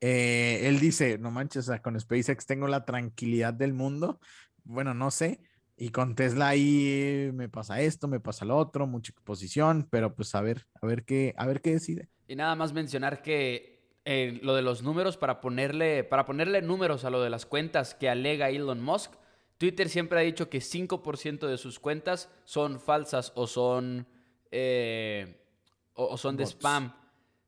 [0.00, 4.20] eh, él dice, no manches, o sea, con SpaceX tengo la tranquilidad del mundo.
[4.64, 5.40] Bueno, no sé,
[5.76, 10.34] y con Tesla ahí me pasa esto, me pasa lo otro, mucha exposición, pero pues
[10.34, 12.08] a ver, a ver qué, a ver qué decide.
[12.28, 17.04] Y nada más mencionar que eh, lo de los números, para ponerle, para ponerle números
[17.04, 19.12] a lo de las cuentas que alega Elon Musk,
[19.58, 24.06] Twitter siempre ha dicho que 5% de sus cuentas son falsas o son,
[24.50, 25.42] eh,
[25.94, 26.94] o, son de spam.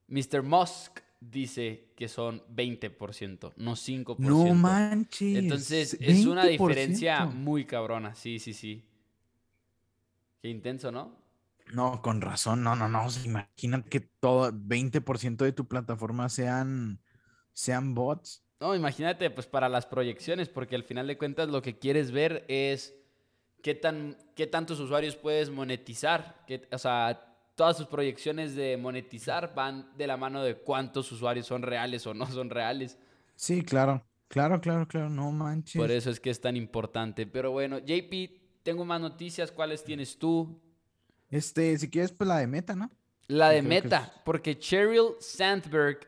[0.09, 0.43] Mr.
[0.43, 4.17] Musk dice que son 20%, no 5%.
[4.19, 5.37] No manches.
[5.37, 8.85] Entonces es una diferencia muy cabrona, sí, sí, sí.
[10.41, 11.17] Qué intenso, ¿no?
[11.73, 13.07] No, con razón, no, no, no.
[13.25, 17.01] imagínate que todo 20% de tu plataforma sean,
[17.53, 18.43] sean bots.
[18.61, 22.45] No, imagínate, pues para las proyecciones, porque al final de cuentas lo que quieres ver
[22.49, 22.95] es
[23.63, 26.45] qué, tan, qué tantos usuarios puedes monetizar.
[26.73, 27.28] o sea,
[27.59, 32.15] todas sus proyecciones de monetizar van de la mano de cuántos usuarios son reales o
[32.15, 32.97] no son reales.
[33.35, 34.05] Sí, claro.
[34.29, 35.81] Claro, claro, claro, no manches.
[35.81, 37.27] Por eso es que es tan importante.
[37.27, 39.51] Pero bueno, JP, tengo más noticias.
[39.51, 40.61] ¿Cuáles tienes tú?
[41.31, 42.91] Este, si quieres, pues la de Meta, ¿no?
[43.27, 46.07] La de Meta, porque Cheryl Sandberg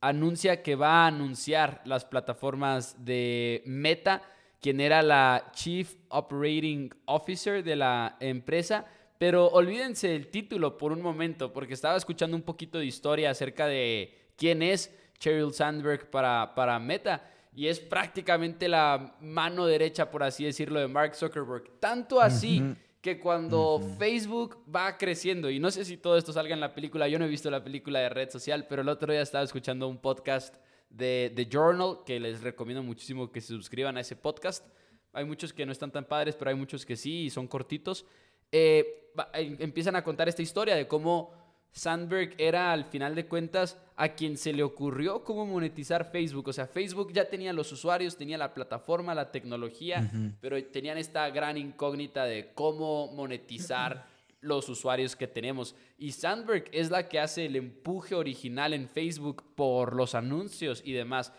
[0.00, 4.22] anuncia que va a anunciar las plataformas de Meta,
[4.60, 8.86] quien era la Chief Operating Officer de la empresa
[9.18, 13.66] pero olvídense el título por un momento, porque estaba escuchando un poquito de historia acerca
[13.66, 17.28] de quién es Sheryl Sandberg para, para Meta.
[17.52, 21.80] Y es prácticamente la mano derecha, por así decirlo, de Mark Zuckerberg.
[21.80, 22.62] Tanto así
[23.00, 27.08] que cuando Facebook va creciendo, y no sé si todo esto salga en la película,
[27.08, 29.88] yo no he visto la película de red social, pero el otro día estaba escuchando
[29.88, 30.54] un podcast
[30.88, 34.64] de The Journal, que les recomiendo muchísimo que se suscriban a ese podcast.
[35.12, 38.04] Hay muchos que no están tan padres, pero hay muchos que sí y son cortitos.
[38.52, 41.32] Eh, em, empiezan a contar esta historia de cómo
[41.72, 46.48] Sandberg era al final de cuentas a quien se le ocurrió cómo monetizar Facebook.
[46.48, 51.28] O sea, Facebook ya tenía los usuarios, tenía la plataforma, la tecnología, pero tenían esta
[51.30, 54.06] gran incógnita de cómo monetizar
[54.40, 55.74] los usuarios que tenemos.
[55.98, 60.92] Y Sandberg es la que hace el empuje original en Facebook por los anuncios y
[60.92, 61.32] demás.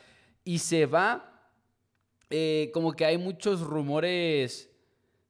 [0.44, 1.52] Y se va,
[2.30, 4.69] eh, como que hay muchos rumores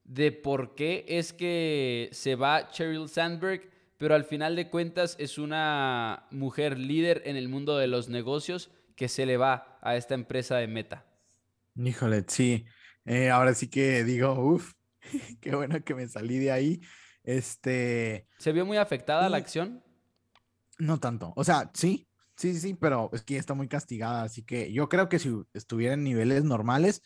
[0.10, 3.70] de por qué es que se va Sheryl Sandberg
[4.00, 8.72] pero al final de cuentas es una mujer líder en el mundo de los negocios
[8.96, 11.06] que se le va a esta empresa de Meta.
[11.76, 12.66] Híjole, sí.
[13.04, 14.72] Eh, ahora sí que digo, uff,
[15.42, 16.82] qué bueno que me salí de ahí.
[17.24, 18.26] Este.
[18.38, 19.84] ¿Se vio muy afectada la acción?
[20.78, 21.34] No tanto.
[21.36, 24.24] O sea, sí, sí, sí, pero es que está muy castigada.
[24.24, 27.02] Así que yo creo que si estuviera en niveles normales,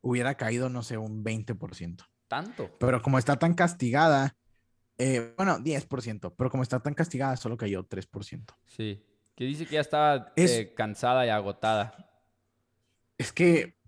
[0.00, 2.06] hubiera caído, no sé, un 20%.
[2.28, 2.70] ¿Tanto?
[2.78, 4.36] Pero como está tan castigada,
[4.98, 8.54] eh, bueno, 10%, pero como está tan castigada, solo cayó 3%.
[8.66, 12.10] Sí, que dice que ya estaba eh, cansada y agotada.
[13.16, 13.78] Es que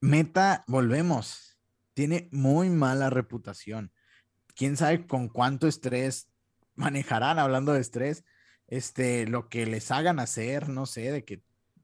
[0.00, 1.58] Meta, volvemos,
[1.92, 3.92] tiene muy mala reputación.
[4.54, 6.30] Quién sabe con cuánto estrés
[6.74, 8.24] manejarán, hablando de estrés,
[8.66, 11.42] este, lo que les hagan hacer, no sé, de que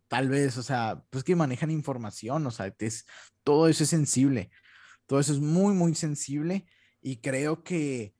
[0.08, 3.06] tal vez, o sea, pues que manejan información, o sea, es,
[3.44, 4.50] todo eso es sensible,
[5.06, 6.66] todo eso es muy, muy sensible
[7.00, 8.14] y creo que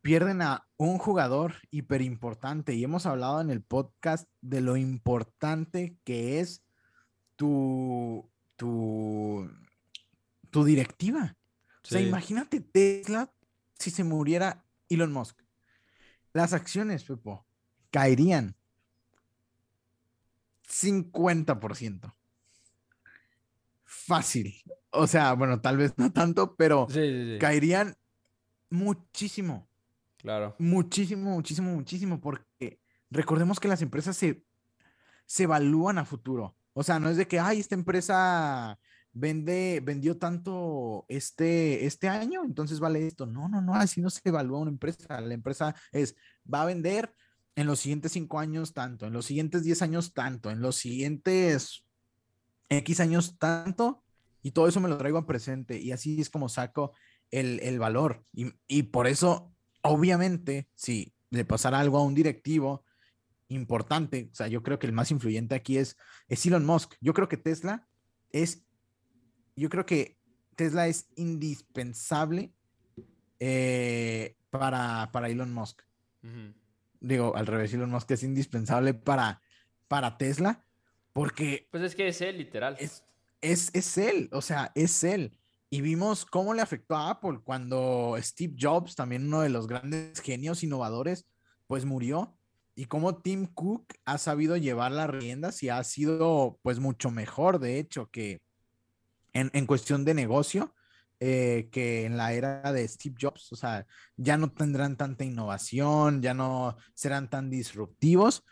[0.00, 5.96] pierden a un jugador hiper importante y hemos hablado en el podcast de lo importante
[6.04, 6.64] que es
[7.36, 9.48] tu, tu,
[10.50, 11.36] tu directiva.
[11.84, 13.32] O sea, imagínate Tesla
[13.78, 15.40] si se muriera Elon Musk.
[16.32, 17.46] Las acciones, Pepo,
[17.90, 18.56] caerían
[20.68, 22.14] 50%.
[23.94, 24.54] Fácil.
[24.90, 26.88] O sea, bueno, tal vez no tanto, pero
[27.38, 27.94] caerían
[28.70, 29.68] muchísimo.
[30.16, 30.56] Claro.
[30.58, 34.42] Muchísimo, muchísimo, muchísimo, porque recordemos que las empresas se,
[35.26, 36.56] se evalúan a futuro.
[36.72, 38.78] O sea, no es de que, ay, esta empresa
[39.12, 43.26] vende, vendió tanto este, este año, entonces vale esto.
[43.26, 45.20] No, no, no, así no se evalúa una empresa.
[45.20, 46.16] La empresa es,
[46.52, 47.14] va a vender
[47.56, 51.84] en los siguientes cinco años tanto, en los siguientes diez años tanto, en los siguientes
[52.72, 54.02] X años tanto,
[54.42, 56.92] y todo eso me lo traigo a presente, y así es como saco
[57.30, 58.24] el, el valor.
[58.32, 62.84] Y, y por eso obviamente, si le pasara algo a un directivo
[63.48, 65.96] importante, o sea, yo creo que el más influyente aquí es,
[66.28, 66.94] es Elon Musk.
[67.00, 67.86] Yo creo que Tesla
[68.30, 68.64] es,
[69.56, 70.18] yo creo que
[70.56, 72.52] Tesla es indispensable
[73.40, 75.82] eh, para, para Elon Musk.
[77.00, 79.42] Digo, al revés, Elon Musk es indispensable para,
[79.88, 80.64] para Tesla
[81.12, 81.68] porque...
[81.70, 82.76] Pues es que es él, literal.
[82.78, 83.04] Es,
[83.40, 85.36] es, es él, o sea, es él.
[85.70, 90.20] Y vimos cómo le afectó a Apple cuando Steve Jobs, también uno de los grandes
[90.20, 91.26] genios innovadores,
[91.66, 92.36] pues murió.
[92.74, 97.58] Y cómo Tim Cook ha sabido llevar las riendas y ha sido pues mucho mejor,
[97.58, 98.42] de hecho, que
[99.32, 100.74] en, cuestión de negocio,
[101.20, 106.20] eh, que en la era de Steve Jobs, o sea, ya no tendrán tanta innovación,
[106.22, 108.44] ya no serán tan disruptivos,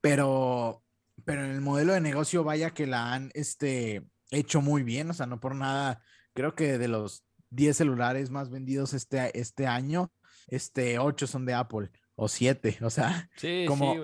[0.00, 0.82] pero,
[1.24, 5.14] pero en el modelo de negocio vaya que la han este, hecho muy bien, o
[5.14, 6.02] sea, no por nada
[6.34, 10.12] creo que de los 10 celulares más vendidos este, este año,
[10.46, 13.28] este 8 son de Apple o 7, o sea,
[13.66, 13.94] como,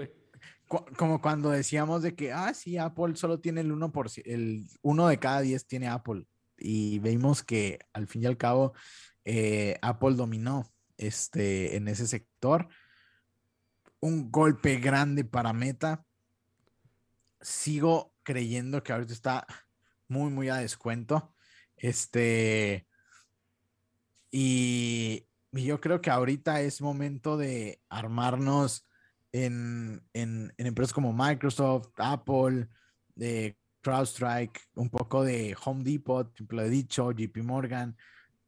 [0.97, 5.19] como cuando decíamos de que, ah, sí, Apple solo tiene el 1%, el 1 de
[5.19, 6.27] cada 10 tiene Apple
[6.59, 8.73] y vimos que al fin y al cabo
[9.25, 12.69] eh, Apple dominó este, en ese sector.
[14.01, 16.05] Un golpe grande para Meta.
[17.45, 19.47] Sigo creyendo que ahorita está
[20.09, 21.35] muy, muy a descuento.
[21.77, 22.87] Este,
[24.31, 28.85] y, yo creo que ahorita es momento de armarnos
[29.31, 32.69] en, empresas como Microsoft, Apple,
[33.15, 37.97] de CrowdStrike, un poco de Home Depot, lo he dicho, JP Morgan.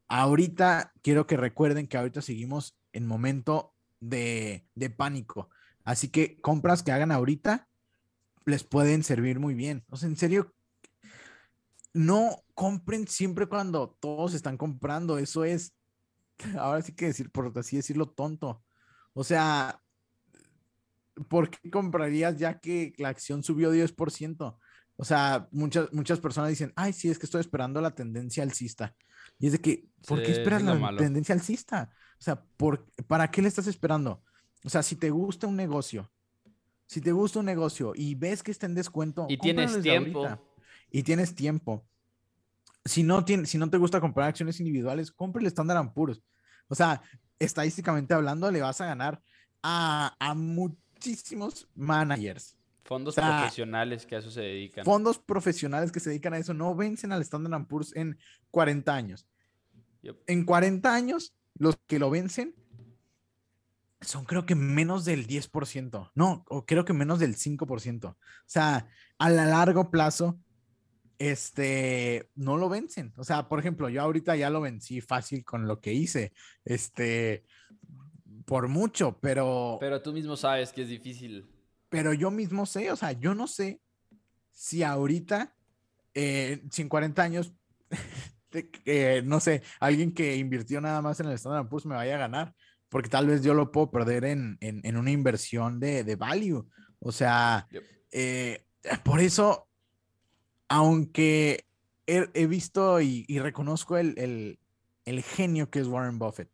[0.09, 5.51] Ahorita quiero que recuerden que ahorita seguimos en momento de, de pánico.
[5.85, 7.66] Así que compras que hagan ahorita
[8.47, 9.85] les pueden servir muy bien.
[9.91, 10.55] O sea, en serio,
[11.93, 15.19] no compren siempre cuando todos están comprando.
[15.19, 15.75] Eso es,
[16.59, 18.65] ahora sí que decir, por así decirlo, tonto.
[19.13, 19.83] O sea,
[21.29, 24.59] ¿por qué comprarías ya que la acción subió 10%?
[24.99, 28.95] O sea, muchas, muchas personas dicen, ay, sí, es que estoy esperando la tendencia alcista.
[29.39, 30.99] Y es de que, ¿por qué esperas es la malo.
[30.99, 31.91] tendencia alcista?
[32.19, 34.23] O sea, ¿por, ¿para qué le estás esperando?
[34.65, 36.11] O sea, si te gusta un negocio,
[36.87, 40.21] si te gusta un negocio y ves que está en descuento, Y tienes tiempo.
[40.27, 40.43] ahorita.
[40.91, 41.85] Y tienes tiempo.
[42.85, 46.23] Si no, tiene, si no te gusta comprar acciones individuales, compra el Standard Poor's.
[46.69, 47.03] O sea,
[47.39, 49.21] estadísticamente hablando, le vas a ganar
[49.63, 52.57] a, a muchísimos managers.
[52.85, 54.85] Fondos O sea, profesionales que a eso se dedican.
[54.85, 58.17] Fondos profesionales que se dedican a eso no vencen al Standard Poor's en
[58.53, 59.27] 40 años.
[60.29, 62.55] En 40 años, los que lo vencen
[64.01, 66.11] son creo que menos del 10%.
[66.15, 68.07] No, o creo que menos del 5%.
[68.07, 68.17] O
[68.47, 68.89] sea,
[69.19, 70.39] a la largo plazo,
[71.19, 73.13] este, no lo vencen.
[73.17, 76.33] O sea, por ejemplo, yo ahorita ya lo vencí fácil con lo que hice.
[76.65, 77.45] Este,
[78.45, 81.47] por mucho, pero, Pero tú mismo sabes que es difícil.
[81.89, 83.81] pero yo mismo sé, o sea, yo no sé
[84.53, 85.55] si ahorita,
[86.15, 87.53] eh, si en 40 años,
[88.85, 92.19] eh, no sé, alguien que invirtió nada más en el Standard Poor's me vaya a
[92.19, 92.55] ganar,
[92.89, 96.69] porque tal vez yo lo puedo perder en, en, en una inversión de, de value.
[96.99, 97.83] O sea, Yep.
[98.13, 98.65] eh,
[99.05, 99.69] por eso,
[100.69, 101.67] aunque
[102.07, 104.59] he, he visto y, y reconozco el, el,
[105.05, 106.51] el genio que es Warren Buffett,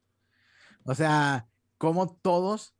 [0.85, 1.47] o sea,
[1.78, 2.74] como todos,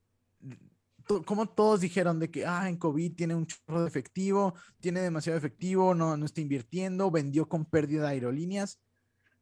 [1.07, 5.01] to- como todos dijeron de que, ah, en COVID tiene un chorro de efectivo, tiene
[5.01, 8.81] demasiado efectivo, no, no está invirtiendo, vendió con pérdida aerolíneas.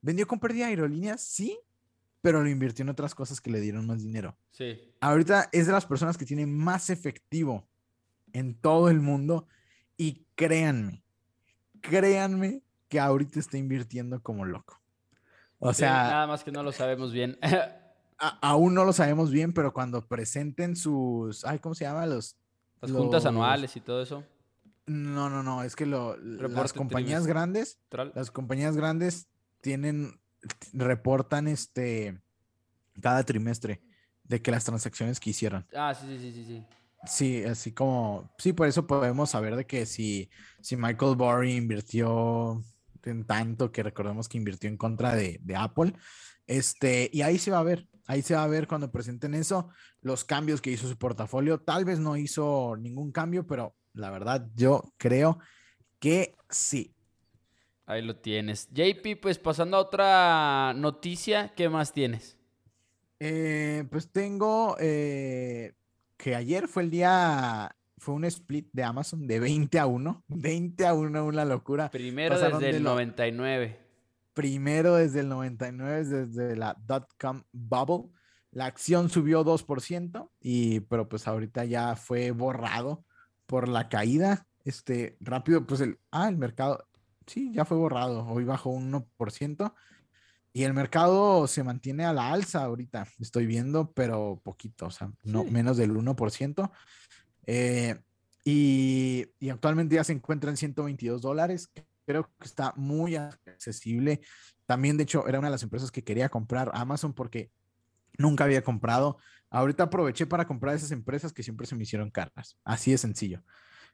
[0.03, 1.21] ¿Vendió con pérdida aerolíneas?
[1.23, 1.59] Sí,
[2.21, 4.37] pero lo invirtió en otras cosas que le dieron más dinero.
[4.51, 4.93] Sí.
[5.01, 7.67] Ahorita es de las personas que tienen más efectivo
[8.33, 9.47] en todo el mundo
[9.97, 11.03] y créanme,
[11.81, 14.81] créanme que ahorita está invirtiendo como loco.
[15.59, 17.39] O Sí, sea, nada más que no lo sabemos bien.
[18.19, 22.07] a- aún no lo sabemos bien, pero cuando presenten sus, ay, ¿cómo se llama?
[22.07, 22.37] Los,
[22.81, 24.25] Las juntas anuales y todo eso.
[24.87, 27.79] No, no, no, es que lo, las compañías grandes,
[28.15, 29.29] las compañías grandes
[29.61, 30.21] tienen,
[30.73, 32.21] reportan este,
[33.01, 33.83] cada trimestre
[34.25, 35.67] de que las transacciones que hicieron.
[35.75, 36.67] Ah, sí, sí, sí, sí, sí.
[37.07, 40.29] Sí, así como, sí, por eso podemos saber de que si,
[40.61, 42.63] si Michael Burry invirtió
[43.05, 45.95] en tanto que recordemos que invirtió en contra de, de Apple,
[46.47, 49.71] este, y ahí se va a ver, ahí se va a ver cuando presenten eso,
[50.03, 54.49] los cambios que hizo su portafolio, tal vez no hizo ningún cambio, pero la verdad
[54.55, 55.39] yo creo
[55.99, 56.95] que sí.
[57.91, 58.69] Ahí lo tienes.
[58.73, 62.37] JP, pues pasando a otra noticia, ¿qué más tienes?
[63.19, 65.75] Eh, pues tengo eh,
[66.17, 70.87] que ayer fue el día, fue un split de Amazon de 20 a 1, 20
[70.87, 71.91] a 1, una locura.
[71.91, 73.79] Primero Pasaron desde de el lo- 99.
[74.35, 78.09] primero desde el 99, desde la dot-com bubble.
[78.53, 83.05] La acción subió 2%, y, pero pues ahorita ya fue borrado
[83.47, 84.47] por la caída.
[84.65, 86.87] Este, rápido, pues el, ah, el mercado,
[87.31, 88.27] sí, ya fue borrado.
[88.27, 89.75] Hoy bajó un 1%.
[90.53, 95.13] Y el mercado se mantiene a la alza ahorita, estoy viendo, pero poquito, o sea,
[95.23, 95.51] no, Sí.
[95.51, 96.73] menos del 1%.
[97.47, 98.01] Eh,
[98.45, 101.71] y, y actualmente ya se encuentra en 122 dólares.
[102.05, 104.21] Creo que está muy accesible.
[104.67, 107.53] También, de hecho, era una de las empresas que quería comprar Amazon porque
[108.19, 109.19] nunca había comprado.
[109.51, 112.57] Ahorita aproveché para comprar esas empresas que siempre se me hicieron caras.
[112.65, 113.43] Así de sencillo.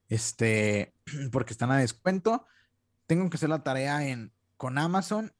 [0.08, 0.94] Este,
[1.32, 2.46] porque están a descuento.
[3.06, 5.32] Tengo que hacer la tarea en, con Amazon.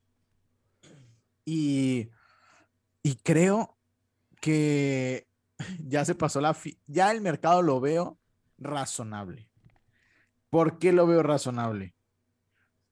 [1.44, 2.10] Y,
[3.02, 3.76] y creo
[4.40, 5.26] que
[5.86, 6.56] ya se pasó la...
[6.86, 8.18] Ya el mercado lo veo
[8.58, 9.50] razonable.
[10.50, 11.94] ¿Por qué lo veo razonable?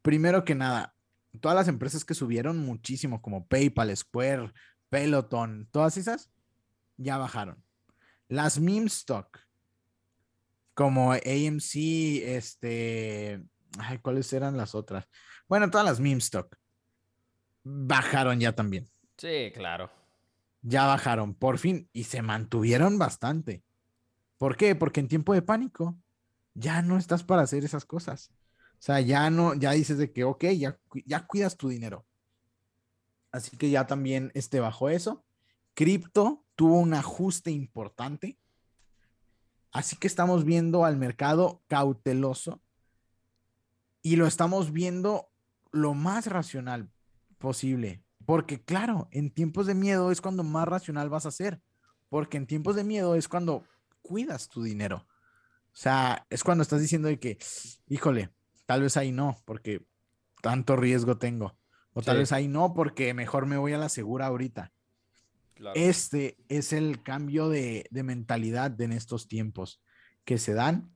[0.03, 0.95] Primero que nada,
[1.41, 4.53] todas las empresas que subieron muchísimo, como PayPal, Square,
[4.91, 6.31] Peloton, todas esas,
[6.97, 7.65] ya bajaron.
[8.29, 9.41] Las meme stock,
[10.75, 11.75] como AMC,
[12.25, 13.43] este,
[13.79, 15.09] ay, ¿cuáles eran las otras?
[15.49, 16.57] Bueno, todas las meme stock
[17.65, 18.89] bajaron ya también.
[19.17, 19.91] Sí, claro.
[20.63, 23.65] Ya bajaron, por fin, y se mantuvieron bastante.
[24.39, 24.75] ¿Por qué?
[24.75, 25.99] Porque en tiempo de pánico
[26.55, 28.31] ya no estás para hacer esas cosas.
[28.73, 32.07] O sea, ya no, ya dices de que, ok, ya, ya cuidas tu dinero.
[33.33, 35.25] Así que ya también este, bajó eso.
[35.75, 38.39] Cripto tuvo un ajuste importante.
[39.73, 42.63] Así que estamos viendo al mercado cauteloso
[44.05, 45.31] y lo estamos viendo
[45.73, 46.91] lo más racional
[47.39, 48.05] posible.
[48.27, 51.63] Porque claro, en tiempos de miedo es cuando más racional vas a ser.
[52.11, 53.65] Porque en tiempos de miedo es cuando
[54.03, 55.07] cuidas tu dinero.
[55.73, 57.39] O sea, es cuando estás diciendo de que,
[57.89, 58.31] híjole,
[58.67, 59.85] tal vez ahí no, porque
[60.43, 61.59] tanto riesgo tengo.
[61.95, 62.21] O tal Sí.
[62.21, 64.71] vez ahí no, porque mejor me voy a la segura ahorita.
[65.55, 65.81] claro.
[65.81, 69.81] Este es el cambio de, de mentalidad en estos tiempos
[70.25, 70.94] que se dan.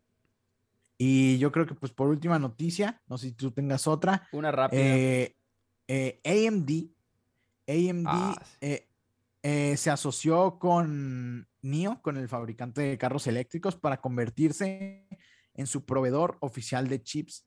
[1.01, 4.51] Y yo creo que pues por última noticia, no sé si tú tengas otra, Una
[4.51, 4.83] rápida.
[4.83, 5.37] eh,
[5.87, 6.91] eh, AMD
[7.69, 8.89] AMD ah, eh,
[9.43, 15.07] eh, se asoció con NIO, con el fabricante de carros eléctricos, para convertirse
[15.55, 17.47] en su proveedor oficial de chips.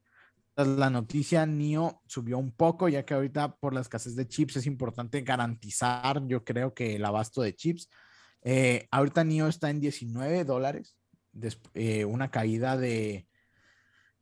[0.53, 4.57] Tras la noticia, NIO subió un poco, ya que ahorita por la escasez de chips
[4.57, 7.89] es importante garantizar, yo creo que el abasto de chips.
[8.91, 10.97] Ahorita NIO está en 19 dólares,
[12.05, 13.27] una caída de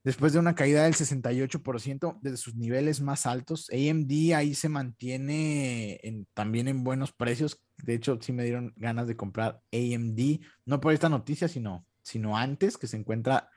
[0.03, 6.25] Después de una caída del 68% de sus niveles más altos, AMD ahí se mantiene
[6.33, 7.61] también en buenos precios.
[7.77, 12.37] De hecho, sí me dieron ganas de comprar AMD, no por esta noticia, sino, sino
[12.37, 13.49] antes, que se encuentra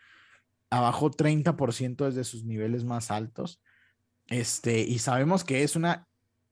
[0.68, 3.62] abajo 30% desde sus niveles más altos.
[4.26, 6.08] Este, y sabemos que es una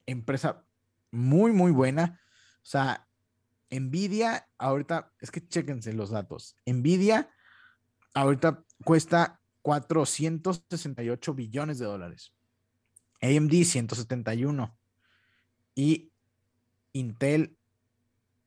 [0.06, 0.64] empresa
[1.10, 2.20] muy, muy buena.
[2.62, 3.08] O sea,
[3.70, 6.56] Nvidia, ahorita, es que chéquense los datos.
[6.64, 7.30] Nvidia
[8.14, 12.32] ahorita cuesta 468 billones de dólares.
[13.22, 14.78] AMD 171
[15.74, 16.12] y
[16.92, 17.56] Intel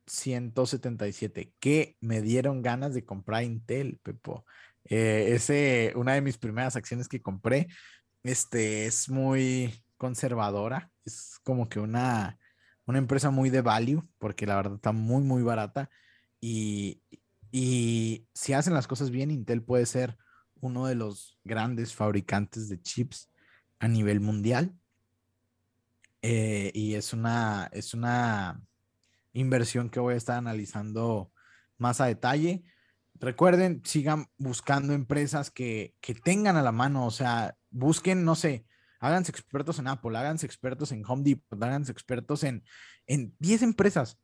[0.06, 1.52] 177.
[1.58, 4.44] Que me dieron ganas de comprar Intel, Pepo.
[4.84, 7.68] Eh, ese, una de mis primeras acciones que compré,
[8.22, 10.90] este es muy conservadora.
[11.04, 12.38] Es como que una,
[12.86, 15.88] una empresa muy de value, porque la verdad está muy, muy barata.
[16.40, 17.02] Y,
[17.50, 20.18] y si hacen las cosas bien, Intel puede ser
[20.66, 23.30] uno de los grandes fabricantes de chips
[23.78, 24.74] a nivel mundial.
[26.22, 28.62] Eh, y es una, es una
[29.34, 31.30] inversión que voy a estar analizando
[31.76, 32.64] más a detalle.
[33.14, 38.64] Recuerden, sigan buscando empresas que, que tengan a la mano, o sea, busquen, no sé,
[39.00, 42.64] háganse expertos en Apple, háganse expertos en Home Depot, háganse expertos en,
[43.06, 44.18] en 10 empresas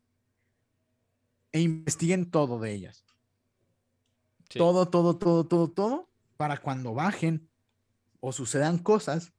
[1.52, 3.04] e investiguen todo de ellas.
[4.48, 6.09] Todo, todo, todo, todo, todo
[6.40, 7.50] para cuando bajen
[8.18, 9.34] o sucedan cosas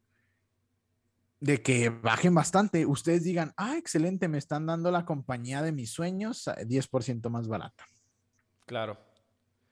[1.39, 5.89] de que bajen bastante, ustedes digan, ah, excelente, me están dando la compañía de mis
[5.89, 7.85] sueños 10% más barata.
[8.67, 8.99] Claro.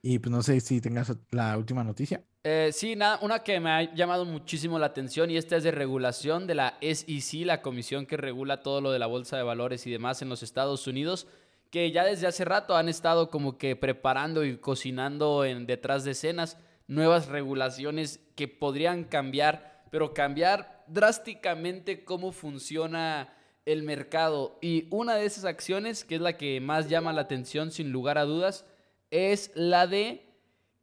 [0.02, 2.24] Y pues no sé si tengas la última noticia.
[2.44, 5.70] Eh, sí, nada, una que me ha llamado muchísimo la atención y esta es de
[5.70, 9.86] regulación de la SEC, la comisión que regula todo lo de la bolsa de valores
[9.86, 11.28] y demás en los Estados Unidos,
[11.70, 16.12] que ya desde hace rato han estado como que preparando y cocinando en detrás de
[16.12, 16.58] escenas
[16.90, 23.32] nuevas regulaciones que podrían cambiar, pero cambiar drásticamente cómo funciona
[23.66, 24.58] el mercado.
[24.60, 28.18] Y una de esas acciones, que es la que más llama la atención sin lugar
[28.18, 28.66] a dudas,
[29.12, 30.26] es la de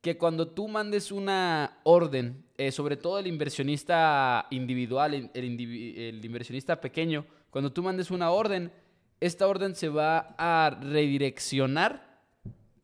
[0.01, 6.81] que cuando tú mandes una orden, eh, sobre todo el inversionista individual, el, el, inversionista
[6.81, 8.71] pequeño, cuando tú mandes una orden,
[9.19, 12.23] esta orden se va a redireccionar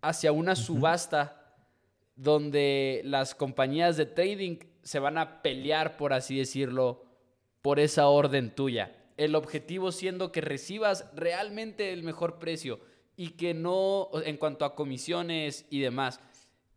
[0.01, 1.42] hacia una subasta
[2.23, 7.05] donde las compañías de trading se van a pelear, por así decirlo,
[7.63, 8.97] por esa orden tuya.
[9.17, 12.81] El objetivo siendo que recibas realmente el mejor precio
[13.17, 16.21] y que no, en cuanto a comisiones y demás,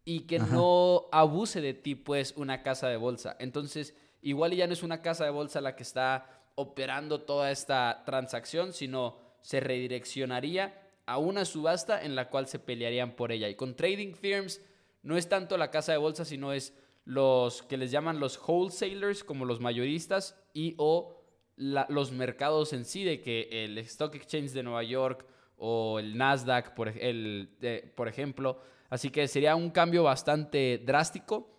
[0.03, 3.35] y que no abuse de ti, pues, una casa de bolsa.
[3.39, 8.03] Entonces, igual ya no es una casa de bolsa la que está operando toda esta
[8.05, 13.47] transacción, sino se redireccionaría a una subasta en la cual se pelearían por ella.
[13.47, 14.59] Y con trading firms
[15.05, 16.73] no es tanto la casa de bolsa, sino es
[17.05, 21.21] los que les llaman los wholesalers, como los mayoristas, y o
[21.57, 25.25] los mercados en sí, de que el Stock Exchange de Nueva York
[25.57, 27.49] o el Nasdaq, por, el,
[27.95, 28.57] por ejemplo.
[28.89, 31.51] Así que sería un cambio bastante drástico.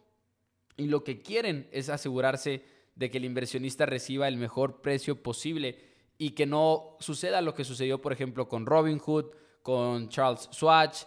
[0.76, 2.64] Y lo que quieren es asegurarse
[2.96, 5.78] de que el inversionista reciba el mejor precio posible
[6.18, 9.26] y que no suceda lo que sucedió, por ejemplo, con Robinhood,
[9.62, 11.04] con Charles Swatch,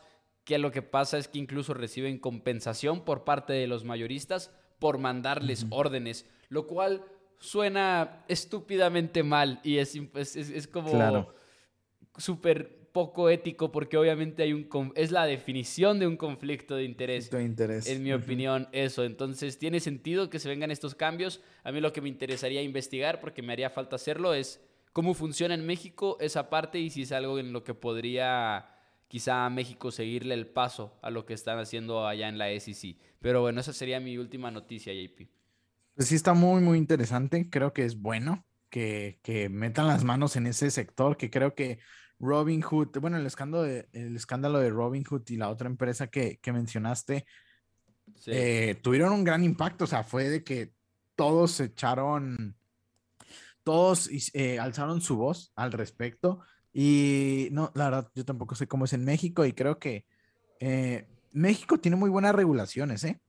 [0.50, 4.98] que lo que pasa es que incluso reciben compensación por parte de los mayoristas por
[4.98, 7.04] mandarles órdenes, lo cual
[7.38, 11.32] suena estúpidamente mal y es, es, como
[12.18, 17.30] súper poco ético porque obviamente hay un es la definición de un conflicto de interés.
[17.30, 17.86] De interés.
[17.86, 19.04] En mi opinión, eso.
[19.04, 21.42] Entonces, tiene sentido que se vengan estos cambios.
[21.64, 24.60] A mí lo que me interesaría investigar, porque me haría falta hacerlo, es
[24.94, 28.79] cómo funciona en México esa parte y si es algo en lo que podría
[29.10, 32.96] quizá a México seguirle el paso a lo que están haciendo allá en la SEC.
[33.20, 35.28] Pero bueno, esa sería mi última noticia, JP.
[35.96, 37.50] Pues sí, está muy, muy interesante.
[37.50, 41.80] Creo que es bueno que, que metan las manos en ese sector, que creo que
[42.20, 46.08] Robin Hood, bueno, el escándalo de, el escándalo de Robin Hood y la otra empresa
[46.08, 47.26] que, que mencionaste,
[48.28, 49.86] eh, tuvieron un gran impacto.
[49.86, 50.72] O sea, fue de que
[51.16, 52.56] todos se echaron,
[53.64, 56.42] todos eh, alzaron su voz al respecto
[56.74, 60.06] y no, la verdad, yo tampoco sé cómo es en México y creo que
[60.60, 63.20] eh, México tiene muy buenas regulaciones, ¿eh?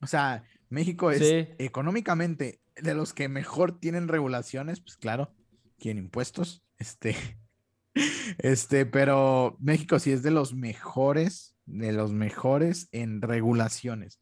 [0.00, 5.34] O sea, México es económicamente de los que mejor tienen regulaciones, pues claro,
[5.78, 7.16] tienen impuestos, Este,
[8.38, 14.20] este, pero México sí es de los mejores, de los mejores en regulaciones.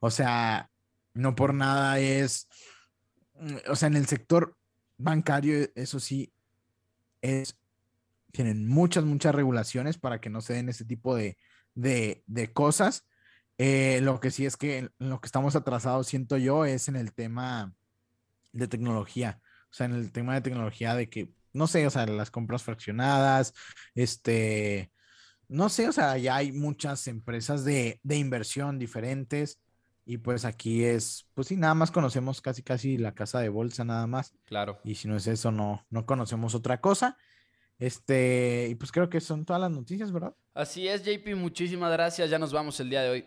[0.00, 0.70] O sea,
[1.14, 2.48] no por nada es,
[3.68, 4.56] o sea, en el sector
[4.96, 6.32] bancario, eso sí,
[7.22, 7.59] es,
[8.32, 11.36] tienen muchas, muchas regulaciones para que no se den ese tipo de,
[11.74, 13.06] de, de cosas.
[13.58, 17.12] Eh, lo que sí es que lo que estamos atrasados, siento yo, es en el
[17.12, 17.74] tema
[18.52, 19.40] de tecnología.
[19.70, 22.62] O sea, en el tema de tecnología de que, no sé, o sea, las compras
[22.62, 23.54] fraccionadas,
[23.94, 24.90] este,
[25.48, 29.60] no sé, o sea, ya hay muchas empresas de, de inversión diferentes
[30.06, 33.84] y pues aquí es, pues sí, nada más conocemos casi, casi la casa de bolsa,
[33.84, 34.32] nada más.
[34.44, 34.80] Claro.
[34.82, 37.16] Y si no es eso, no, no conocemos otra cosa.
[37.80, 40.34] Este, y pues creo que son todas las noticias, ¿verdad?
[40.52, 42.28] Así es, JP, muchísimas gracias.
[42.28, 43.24] Ya nos vamos el día de hoy.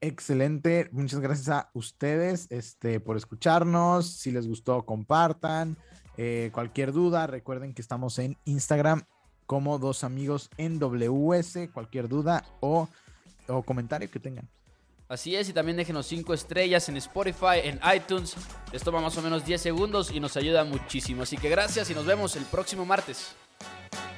[0.00, 4.10] Excelente, muchas gracias a ustedes este, por escucharnos.
[4.18, 5.76] Si les gustó, compartan.
[6.16, 9.02] Eh, cualquier duda, recuerden que estamos en Instagram
[9.44, 11.68] como dos amigos en WS.
[11.72, 12.88] Cualquier duda o,
[13.46, 14.48] o comentario que tengan.
[15.08, 18.34] Así es, y también déjenos 5 estrellas en Spotify, en iTunes.
[18.72, 21.22] Les toma más o menos 10 segundos y nos ayuda muchísimo.
[21.22, 23.36] Así que gracias y nos vemos el próximo martes.
[23.58, 24.15] Bye.